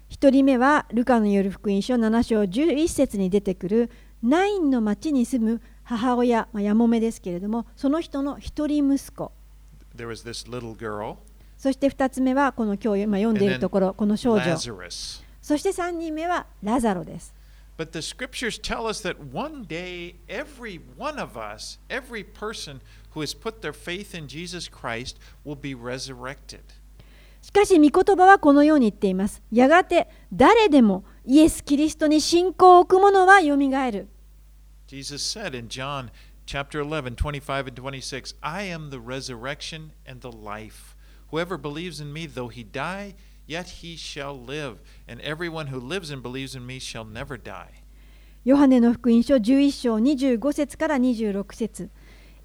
[0.10, 3.90] 1人目はルカの夜福音書7章11節に出てくる
[4.22, 9.32] ナインの町に住む母親、まあ、やもめですけれどもその人の一人息子
[9.96, 11.18] There was this little girl,
[11.58, 15.24] そして2つ目はこの今日今読んでいるところこの少女 Lazarus.
[15.42, 17.34] そして3人目はラザロです
[17.76, 22.82] But the scriptures tell us that one day, every one of us, every person
[23.14, 26.62] who has put their faith in Jesus Christ will be resurrected.
[27.42, 34.08] しかし御言葉はこのように言っていますやがて誰でもイエス・キリストに信仰を置く者はよみがえる
[34.88, 36.10] Jesus said in John
[36.46, 40.96] chapter 11, 25 and 26, I am the resurrection and the life.
[41.32, 43.16] Whoever believes in me, though he die,
[43.48, 44.80] yet he shall live.
[45.08, 47.84] And everyone who lives and believes in me shall never die.
[48.46, 51.90] ヨハネの福音書11章25節から26節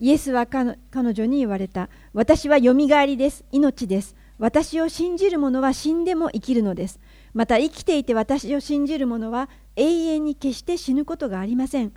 [0.01, 1.89] イエスは彼彼女に言われた。
[2.13, 3.45] 私はよみがえりです。
[3.51, 4.15] 命です。
[4.39, 7.01] 私を信じる者は死んでも生きるのです。
[7.35, 11.93] また生きていて私を信じる者は永遠に決して死ぬことがありません。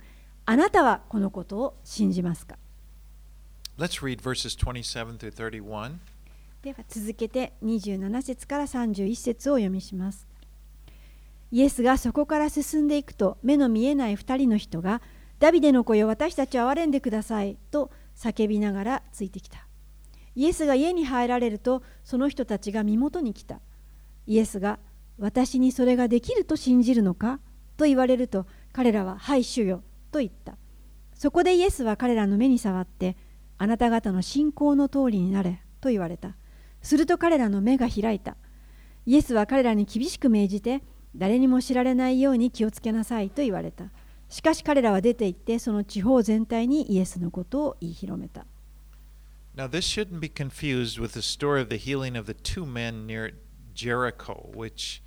[0.46, 2.56] あなたはこのことを信じますか
[3.78, 5.92] ？Let's read verses 27 through 31.
[6.62, 10.26] では続けて27節から31節をお読みします。
[11.52, 15.00] イエスがそこから進んでいくと目の見えない2人の人が
[15.42, 19.66] 「ダビデの子よ私たちを憐れんでください」と叫びながらついてきた。
[20.36, 23.60] イエスが家に入られるとその人たちが身元に来た。
[24.28, 24.78] イエスが
[25.18, 27.40] 「私にそれができると信じるのか?」
[27.76, 29.82] と言われると彼らは「はい主よ」
[30.12, 30.56] と言った。
[31.12, 33.16] そこでイエスは彼らの目に触って
[33.58, 36.36] 「あなた方の信仰の通りになれ」と言われた。
[36.82, 38.36] すると彼らの目が開いた。
[39.06, 40.84] イエスは彼らに厳しく命じて、
[41.16, 43.90] 誰にも知られないように気をつけなさいと言われた。
[44.32, 48.46] しかし彼らは出て行って、その地方全体にイエスのことを言い広めた。
[49.54, 53.34] Now, this shouldn't be confused with the story of the healing of the two men near
[53.74, 55.02] Jericho, which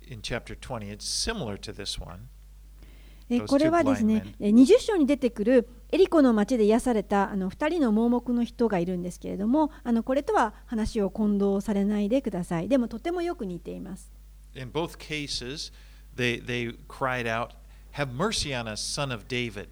[0.00, 2.30] in chapter 20, it's similar to this one.
[3.46, 12.68] これはですね blind、え20章に出てくるエリコの町で癒されたあの2人の盲目の人がいるんですけれども、あのこれとは話を混同されないでください。
[12.68, 14.10] でもとてもよく似ています。
[14.54, 15.70] In both cases,
[16.16, 17.50] they, they cried out,
[17.98, 19.70] Have mercy on us, son of David.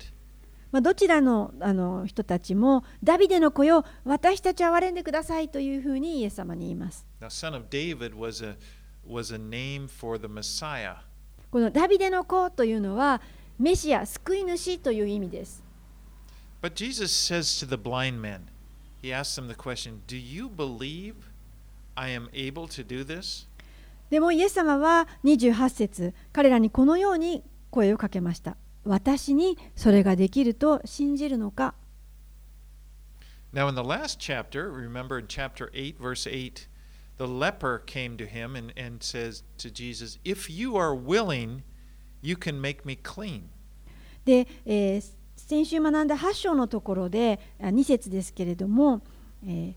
[0.73, 7.07] まあ、どちらのあの人たちも、ダビデの子よ、私たちを憐れんでくださいというふうにイエス様に言います。
[7.21, 8.57] Now, son of David was a,
[9.09, 10.97] was a name for the Messiah.
[11.53, 13.23] このダビデの子というのは、
[13.61, 15.63] メシア、救い主という意味です。
[16.61, 18.41] But Jesus says to the blind men,
[19.01, 21.15] He asks them the question, Do you believe
[21.95, 23.47] I am able to do this?
[24.11, 27.45] でもイエス様は28節彼らにこのように
[27.77, 28.57] 声をかけました。
[28.85, 31.75] 私にそれができると信じるのか
[33.53, 36.69] Now, in the last chapter, remember in chapter 8, verse 8,
[37.17, 41.63] the leper came to him and, and says to Jesus, If you are willing,
[42.23, 43.45] you can make me clean.
[44.25, 49.03] で、えー先週学んだ8章のところであ2節ですけれども、
[49.45, 49.75] えー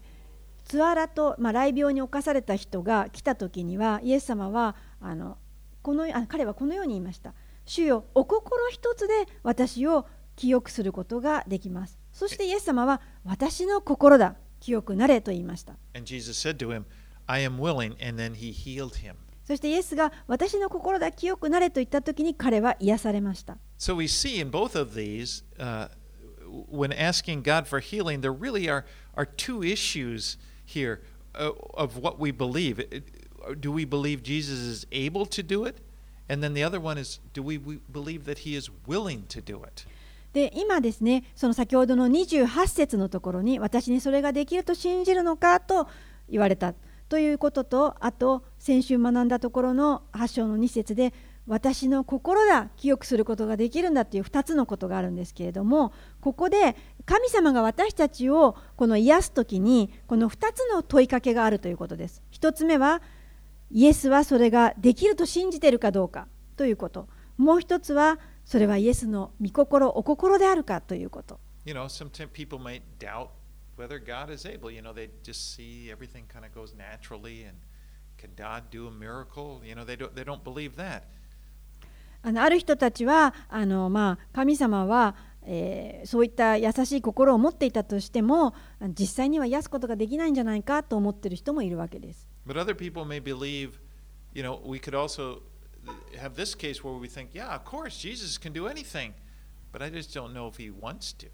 [0.63, 5.37] ツアラと、まあ、雷病に侵された人が来た時にはイエス様はあの
[5.81, 7.33] このあ彼はこのように言いました
[7.69, 9.13] 「主よお心一つで
[9.43, 17.95] 私を清くすることができます」そしてイエス様は「私の心だ清くなれ」と言いました him, willing.
[19.45, 25.89] そしてイエスが「私の心だ清くなれ」と言った時に彼は癒されました So we see in both of these, uh,
[26.71, 28.83] when asking God for healing, there really are,
[29.15, 31.01] are two issues here
[31.35, 32.83] uh, of what we believe.
[33.59, 35.81] Do we believe Jesus is able to do it?
[36.29, 39.63] And then the other one is, do we, believe that he is willing to do
[39.63, 39.87] it?
[40.33, 45.87] で今ですねその先ほどの28節のところに私にそれができると信じるのかと
[46.29, 46.75] 言われた
[47.09, 51.13] ということとあと先週学んだところの8章の2節で
[51.47, 56.75] 私の心だ清くすることができるんだという2つのことがあるんですけれどもここで
[57.05, 62.21] 神様が私たちをこの癒す時にこの2つの問いかけがあるということです。
[62.33, 63.01] 1つ目は
[63.71, 67.07] イエスはそれができると信じているかどうかということ。
[67.37, 71.39] もう一つはそれはイエスの御心お心であるかということ。
[82.21, 88.53] あ,のある人たちはあの、まあ、神様は、えー、そういった優しい心を持っていたとしても
[88.89, 92.28] 実際には癒すことができないんじゃないかと思っている人もいるわけです。
[92.49, 93.79] But other people may believe,
[94.33, 95.43] you know, we could also
[96.17, 99.13] have this case where we think, yeah, of course, Jesus can do anything,
[99.71, 101.27] but I just don't know if he wants to.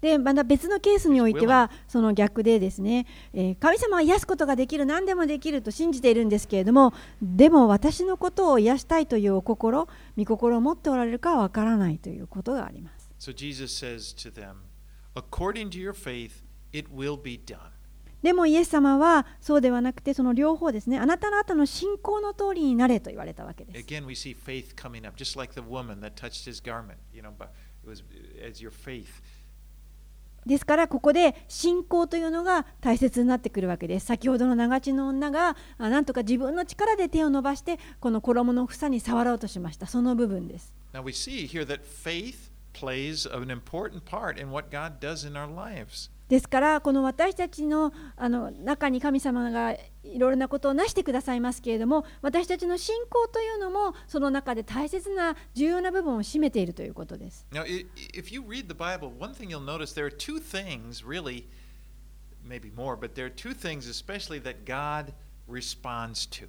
[0.00, 13.10] でまた別のケースにおいてはその逆でですね、えー神様は癒すことができる何でもできると信じているんですけれどもでも私のことを癒したいというお心御心を持っておられるかはわからないということがあります。
[13.18, 14.56] So Jesus says to them,
[15.14, 17.75] according to your faith, it will be done.
[18.22, 20.98] でもイエス様はそうではなくてその両方ですね。
[20.98, 23.86] あなたの後の信仰の通りになれと言われたわけです。
[30.46, 34.06] ですからここで信仰というのが大切になってくるわけです。
[34.06, 39.86] 先ほどの長地の女がなんとか自分の力で手を伸ばしてこの衣の房に触ろうとしました。
[39.86, 40.72] その部分です。
[40.92, 41.66] Now we see here
[42.72, 46.10] plays an important part in what God does in our lives.
[46.28, 57.46] ですからこの私たちのあの中に神様がいろいろなことをなしてくださいますけれども私たちの信仰というのもその中で大切な重要な部分を占めているということです。
[57.52, 61.44] Now, i- if you read the Bible, one thing you'll notice there are two things, really,
[62.44, 65.12] maybe more, but there are two things especially that God
[65.48, 66.48] responds to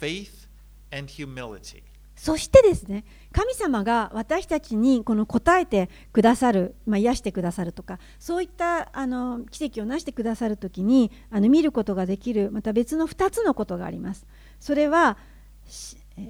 [0.00, 0.46] faith
[0.90, 1.82] and humility.
[2.18, 14.26] そしてですね神様が私たちにこの答えてくださる、まあ、癒してくださるとかそういったあの奇跡をなしてくださるときにあの見ることができるまた別の2つのことがあります。
[14.58, 15.16] それは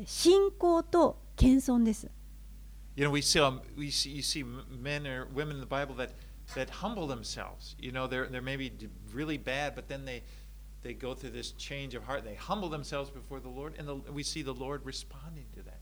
[0.04, 2.10] 信仰と謙遜です。
[2.96, 6.10] You know, we see, um, we see you see men or women in the Bible that,
[6.56, 7.76] that humble themselves.
[7.78, 8.72] You know, they're, they're maybe
[9.14, 10.24] really bad, but then they,
[10.82, 12.24] they go through this change of heart.
[12.24, 15.77] They humble themselves before the Lord, and the, we see the Lord responding to that.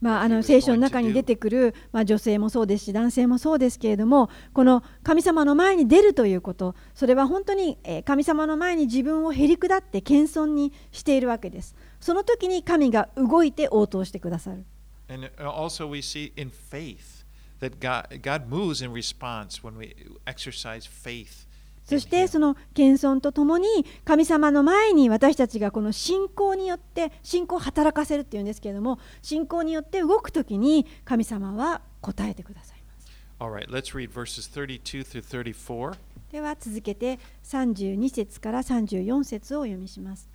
[0.00, 11.76] まあ、あの聖書の中に出てくる、まあ、女性もそうですし男性もそうですけれどもこの神様の前に出るということそれは本当にえー神様の前に自分をへり下って謙遜にしているわけです。
[12.00, 14.64] その時に神が動いて応答してくださる。
[15.08, 17.24] And uh, also, we see in faith
[17.60, 19.94] that God, God moves in response when we
[20.26, 21.46] exercise faith.
[21.84, 23.66] そして.その謙遜とともに
[24.04, 35.96] 神様の前に私たちがこの信仰によって信仰を働かせるっていうんですけれども信仰によって動く時に神様は答えてくださいます right, let's read verses 32 through 34.
[36.30, 40.30] では続けて32節から34節をお読みします。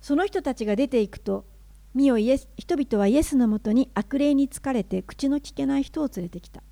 [0.00, 1.44] その人たちが出ていくと、
[1.94, 6.62] 見よイエス人々はイエスのもとに悪霊に疲れて口の聞けない人を連れてきた。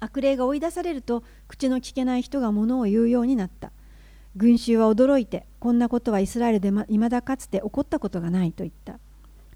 [0.00, 3.70] 悪霊が追い出されると口の聞けない人が物を言うようになった。
[4.36, 8.98] 群衆は驚いて、こんなことはイスラエルでいまだかつて起こったことがないと言った。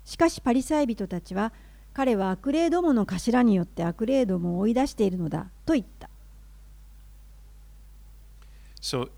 [0.04, 1.52] しかしパリサイ人たちは、
[1.94, 6.10] 彼は悪霊どもの頭によって悪霊どもを追い出しているのだと言った。
[8.80, 9.10] So,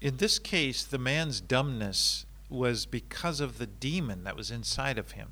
[0.00, 5.12] in this case, the man's dumbness was because of the demon that was inside of
[5.12, 5.26] him.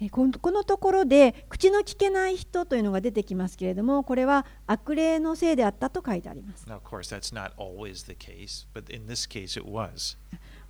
[0.00, 7.14] えーこのところで口の聞けない人というのが出てきますけれどもこれは悪霊のせいであったと書いてあります Now, course,
[8.18, 8.66] case,
[9.26, 10.16] case.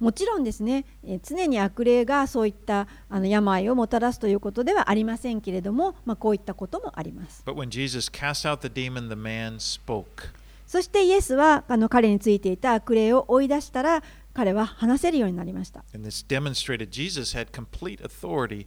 [0.00, 10.34] もちろんですねえー常に悪霊がそういったあの病をもたらすということではありませんけれども、まあ、こういったこともあります But when Jesus cast out the demon, the man spoke.
[10.66, 14.02] そしてイエスはあの彼についていた悪霊を追い出したら
[14.32, 18.66] 彼は話せるようになりました And this demonstrated Jesus had complete authority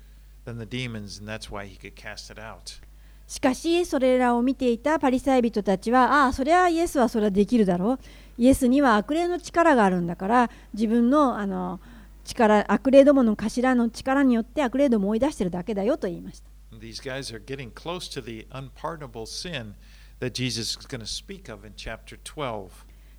[0.45, 2.81] than the demons, and that's why he could cast it out.
[3.27, 7.99] しかしそれらを見ていたパリサイ人たちはああそれはイエスはそれはできるだろう
[8.37, 11.79] イエスには悪霊の力があるんだから自分のあの
[12.25, 16.49] 力悪霊どもの頭の力によって悪霊どもを追い出してるだけだよと言いました。
[16.77, 19.75] These guys are getting close to the unpardonable sin
[20.19, 22.69] that Jesus is going to speak of in chapter 12.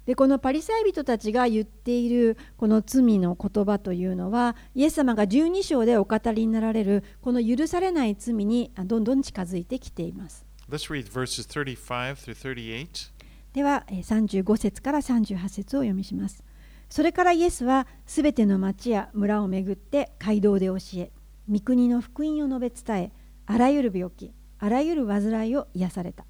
[0.07, 10.45] でこのパリサイ人たちが言っているこの罪の言葉というのはイエス様が12章でお語りになられるこの許されない罪にどんどん近づいてきています。
[10.69, 13.13] Let's read verses 35 through 38.
[13.53, 16.43] ではえー35節から38節をお読みします。
[16.89, 21.11] それからイエスはすべての町や村を巡って街道で教え、
[21.51, 23.13] 御国の福音を述べ伝え、
[23.47, 26.27] あらゆる病気、あらゆる患いを癒された。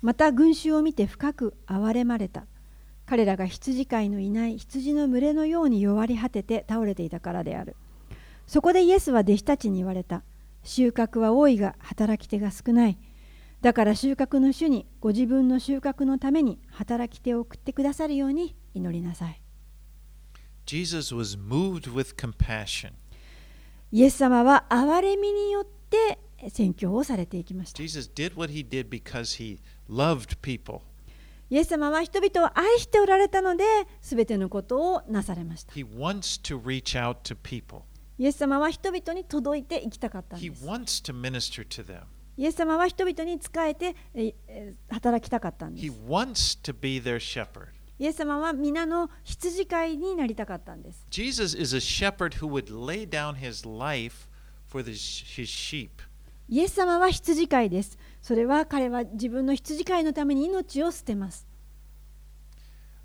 [0.00, 2.46] また群衆を見て深く憐れまれた。
[3.06, 7.76] 彼らが羊飼いのいない羊の群れのように弱り果てて倒れていたからである。
[8.46, 10.22] そこでイエスは弟子たちに言われた。
[10.62, 12.98] 収穫は多いが働き手が少ない。
[13.60, 19.40] だから収穫の主にご自分の収穫のために働き手を送ってくださるように祈りなさい。
[20.66, 22.92] Jesus was moved with compassion.
[23.92, 26.18] イエス様は憐れみによって
[26.50, 27.82] 宣教をされていきました。
[27.82, 30.80] Jesus did what he did because he loved people.
[31.54, 33.62] イエス様は人々を愛しておられたので、
[34.00, 35.72] すべてのことをなされました。
[38.18, 40.64] イエス様は人々に届いていきたかったんです。
[42.36, 43.94] イエス様は人々に仕えて
[44.90, 45.86] 働きたかったんです。
[48.00, 51.06] イエス様は皆の羊飼いになりたかったんです。
[51.08, 53.14] イエス様は羊飼いになりたかっ
[55.94, 56.26] たんです。
[56.46, 57.96] イエス様は羊飼いです。
[58.24, 61.46] それは彼は自分の羊飼いのために命を捨てます。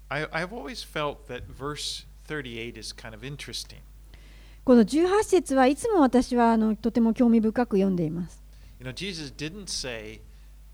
[0.07, 3.79] I, I've always felt that verse 38 is kind of interesting.
[4.63, 8.41] この18節はいつも私はあのとても興味深く読んでいます。
[8.79, 10.21] You know, Jesus didn't say,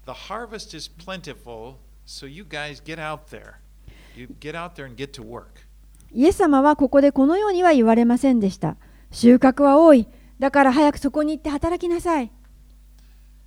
[0.05, 3.55] The harvest is plentiful, so you guys get out there.
[4.15, 5.65] You get out there and get to work.
[6.11, 8.77] イエス様はここでこのようには言われませんでした。
[9.09, 10.07] 収穫は多い。
[10.37, 12.29] だから早くそこに行って働きなさい。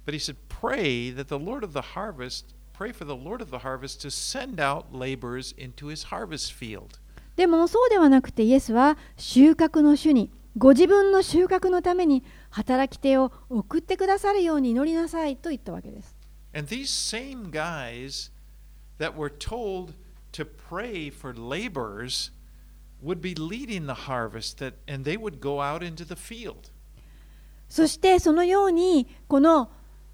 [0.05, 3.51] But he said, Pray that the Lord of the harvest, pray for the Lord of
[3.51, 6.99] the harvest to send out laborers into his harvest field.
[7.37, 16.17] でもそうではなくてイエスは収穫の主にご自分の収穫のために働き手を送ってくださるように祈りなさいと言ったわけです。
[16.53, 18.33] And these same guys
[18.99, 19.95] that were told
[20.33, 22.33] to pray for laborers
[23.01, 26.73] would be leading the harvest that and they would go out into the field.
[27.69, 29.71] そしてそのようにこの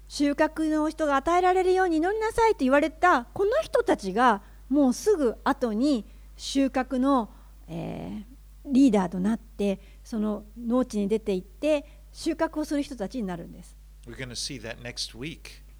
[0.07, 6.05] 収穫の人が与えられるように祈りなさいと言われたこの人たちがもうすぐ後に
[6.37, 7.29] 収穫の、
[7.67, 13.75] えー、リーダーとなってその農地に出て行って収穫をする人たちになるんです。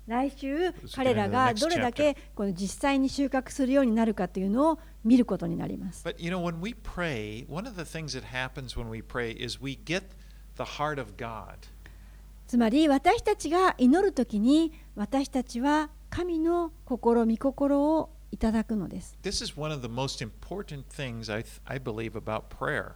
[0.07, 6.05] 来週彼らがどれだけこの実際に収穫するようになるかというのを見ることになります。
[6.07, 6.41] But, you know,
[6.75, 7.45] pray,
[12.47, 19.17] つまり私たちが祈るときに私たちは神の心、御心をいただくのです。
[19.23, 22.93] This is one of the most important things I, I believe about prayer.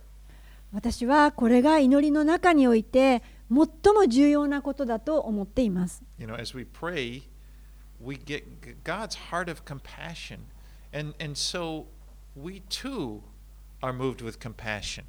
[0.71, 6.03] 私はこれが祈りの中において最も重要なことだと思っています。
[6.19, 7.23] You know, as we pray,
[7.99, 8.43] we get
[8.83, 10.41] God's heart of compassion.
[10.93, 11.85] And, and so
[12.35, 13.21] we too
[13.81, 15.05] are moved with compassion.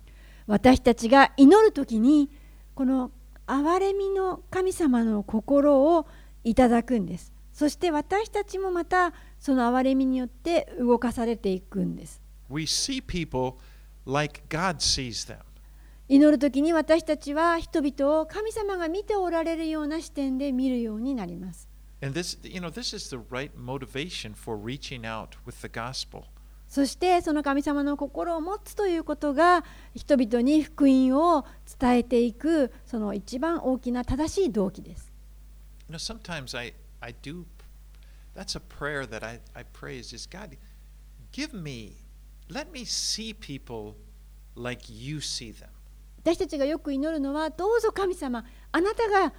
[0.47, 2.31] 私たちが祈るときに
[2.75, 3.11] この
[3.51, 6.07] 憐れみの神様の心を
[6.45, 7.33] いただくんです。
[7.53, 12.21] そして私たちもまたその憐れみによって動かされていくんです。
[12.49, 13.55] We see people
[14.07, 15.39] like God sees them.
[16.09, 21.69] 祈るときに私たちは人々を神様が見ておられるような視点で見るようになります。
[22.03, 26.25] And this, you know, this is the right motivation for reaching out with the gospel.
[26.71, 31.45] そしてその神様の心を持つということが人々に福音を
[31.81, 35.13] 伝えていくその一番大きな正しい動機です。
[35.89, 37.45] You know, sometimes I, I do,
[38.37, 40.57] that's a prayer that I, I pray is just God,
[41.33, 41.97] give me,
[42.49, 43.97] let me see people
[44.55, 45.71] like you see them.
[46.23, 49.33] 私たちがよく祈るのはどうぞ神様あなたが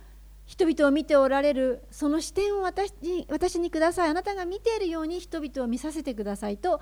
[0.46, 6.82] 人々を見ておられるその視点を私に私にくださいあなたが見ているように人々を見させてくださいと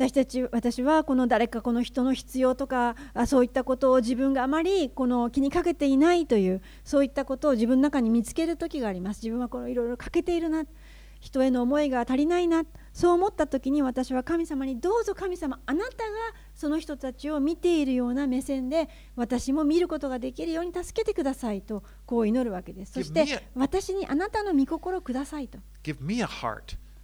[0.00, 9.18] 私たち私はこの誰かこの人の必要とかあそういったことを自分があまりこの気にかけていないというそういったことを自分の中に見つける時があります。
[9.18, 10.64] 自分はこのいろいろ欠けているな。
[11.20, 12.64] 人への思いが足りないな。
[12.94, 16.10] そう思った時に私は神様にどうぞ神様あなたが
[16.54, 22.92] その人たちを見ているような目線で私も見ることができるように助けてくださいとこう祈るわけです。
[22.92, 25.58] そして私にあなたの御心をくださいと。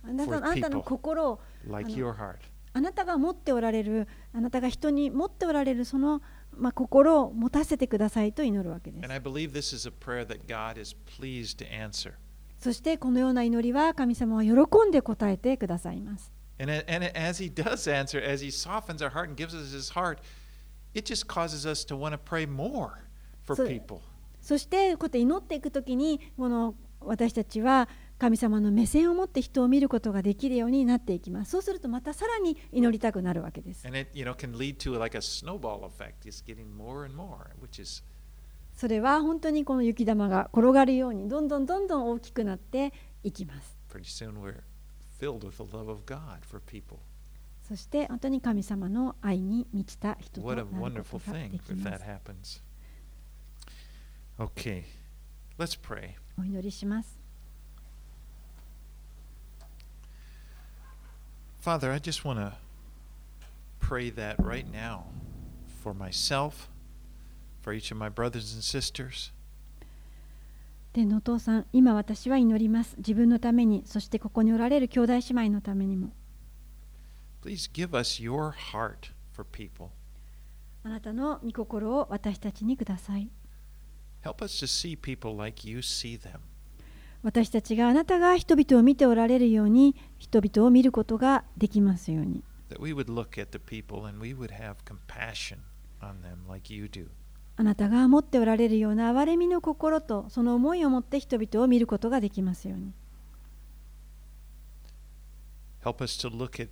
[0.02, 0.26] あな
[0.56, 2.55] たの心を like your heart.
[2.76, 6.20] あなたが持っておられるあなたが人に持っておられるその、
[6.52, 9.08] まあ、心を持たせてくださいと祈るわけです.
[12.58, 14.50] そしてこのような祈りは神様は喜
[14.86, 20.18] んで答えてくださいます And, as He does answer, as He softens our heart and gives us His heart,
[20.92, 23.06] it just causes us to want to pray more
[23.46, 24.00] for people.
[24.42, 27.88] そしてこうやって祈っていくときにこの私たちは
[28.18, 31.50] 神様の目線を持って人を見ることができるようになっていきます。
[31.50, 33.86] そうするとまたさらに祈りたくなるわけです。
[38.74, 42.92] それは本当にこの雪玉が転がるようにどんどんどんどん大きくなって
[43.22, 43.76] いきます。
[47.68, 52.62] そして本当に神様の愛に満ちた人となることがでます。
[54.38, 54.84] Okay.
[56.38, 57.25] お祈りします。
[61.66, 62.52] Father, I just want to
[63.80, 65.06] pray that right now
[65.82, 66.68] for myself,
[67.60, 69.32] for each of my brothers and sisters,
[70.92, 76.12] 天のお父さん今私は祈ります自分のためにそしてここにおられる兄弟姉妹のためにも
[77.42, 79.88] please give us your heart for people.
[80.84, 83.28] あなたの御心を私たちにください
[84.22, 86.38] Help us to see people like you see them.
[87.26, 92.44] 私たちがあなたが人々を見ておられるように人々を見ることができますように.
[97.56, 102.92] あなたが持っておられるような憐れみの心とその思いを持って人々を見ることができますように
[105.82, 106.68] Help us to look at,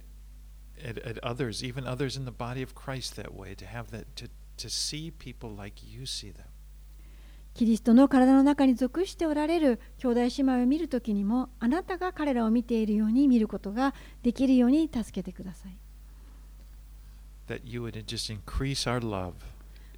[0.81, 4.05] at, at others, even others in the body of Christ that way, to have that
[4.15, 6.54] to, to see people like you see them.
[7.55, 15.79] キリストの体の中に属しておられる兄弟姉妹を見るときにも、あなたが彼らを見ているように見ることができるように助けてください。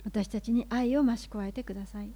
[0.05, 2.11] 私たちに愛を増し加えてください。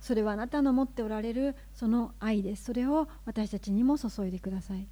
[0.00, 2.64] それはあなたの持っておられるその愛です。
[2.64, 4.86] それを私たちにも注いでください。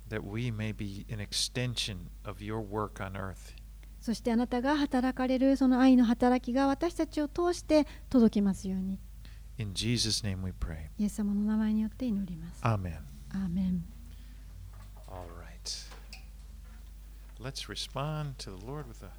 [4.01, 8.98] そしてあなたが働かれるその愛の働きが私たちを通して届きますように
[9.59, 10.86] In Jesus' name we pray.
[10.98, 12.94] イエス様の名前によって祈ります Amen.
[13.32, 13.84] アーメン
[15.07, 15.90] All right.
[17.38, 19.11] Let's respond to the Lord with a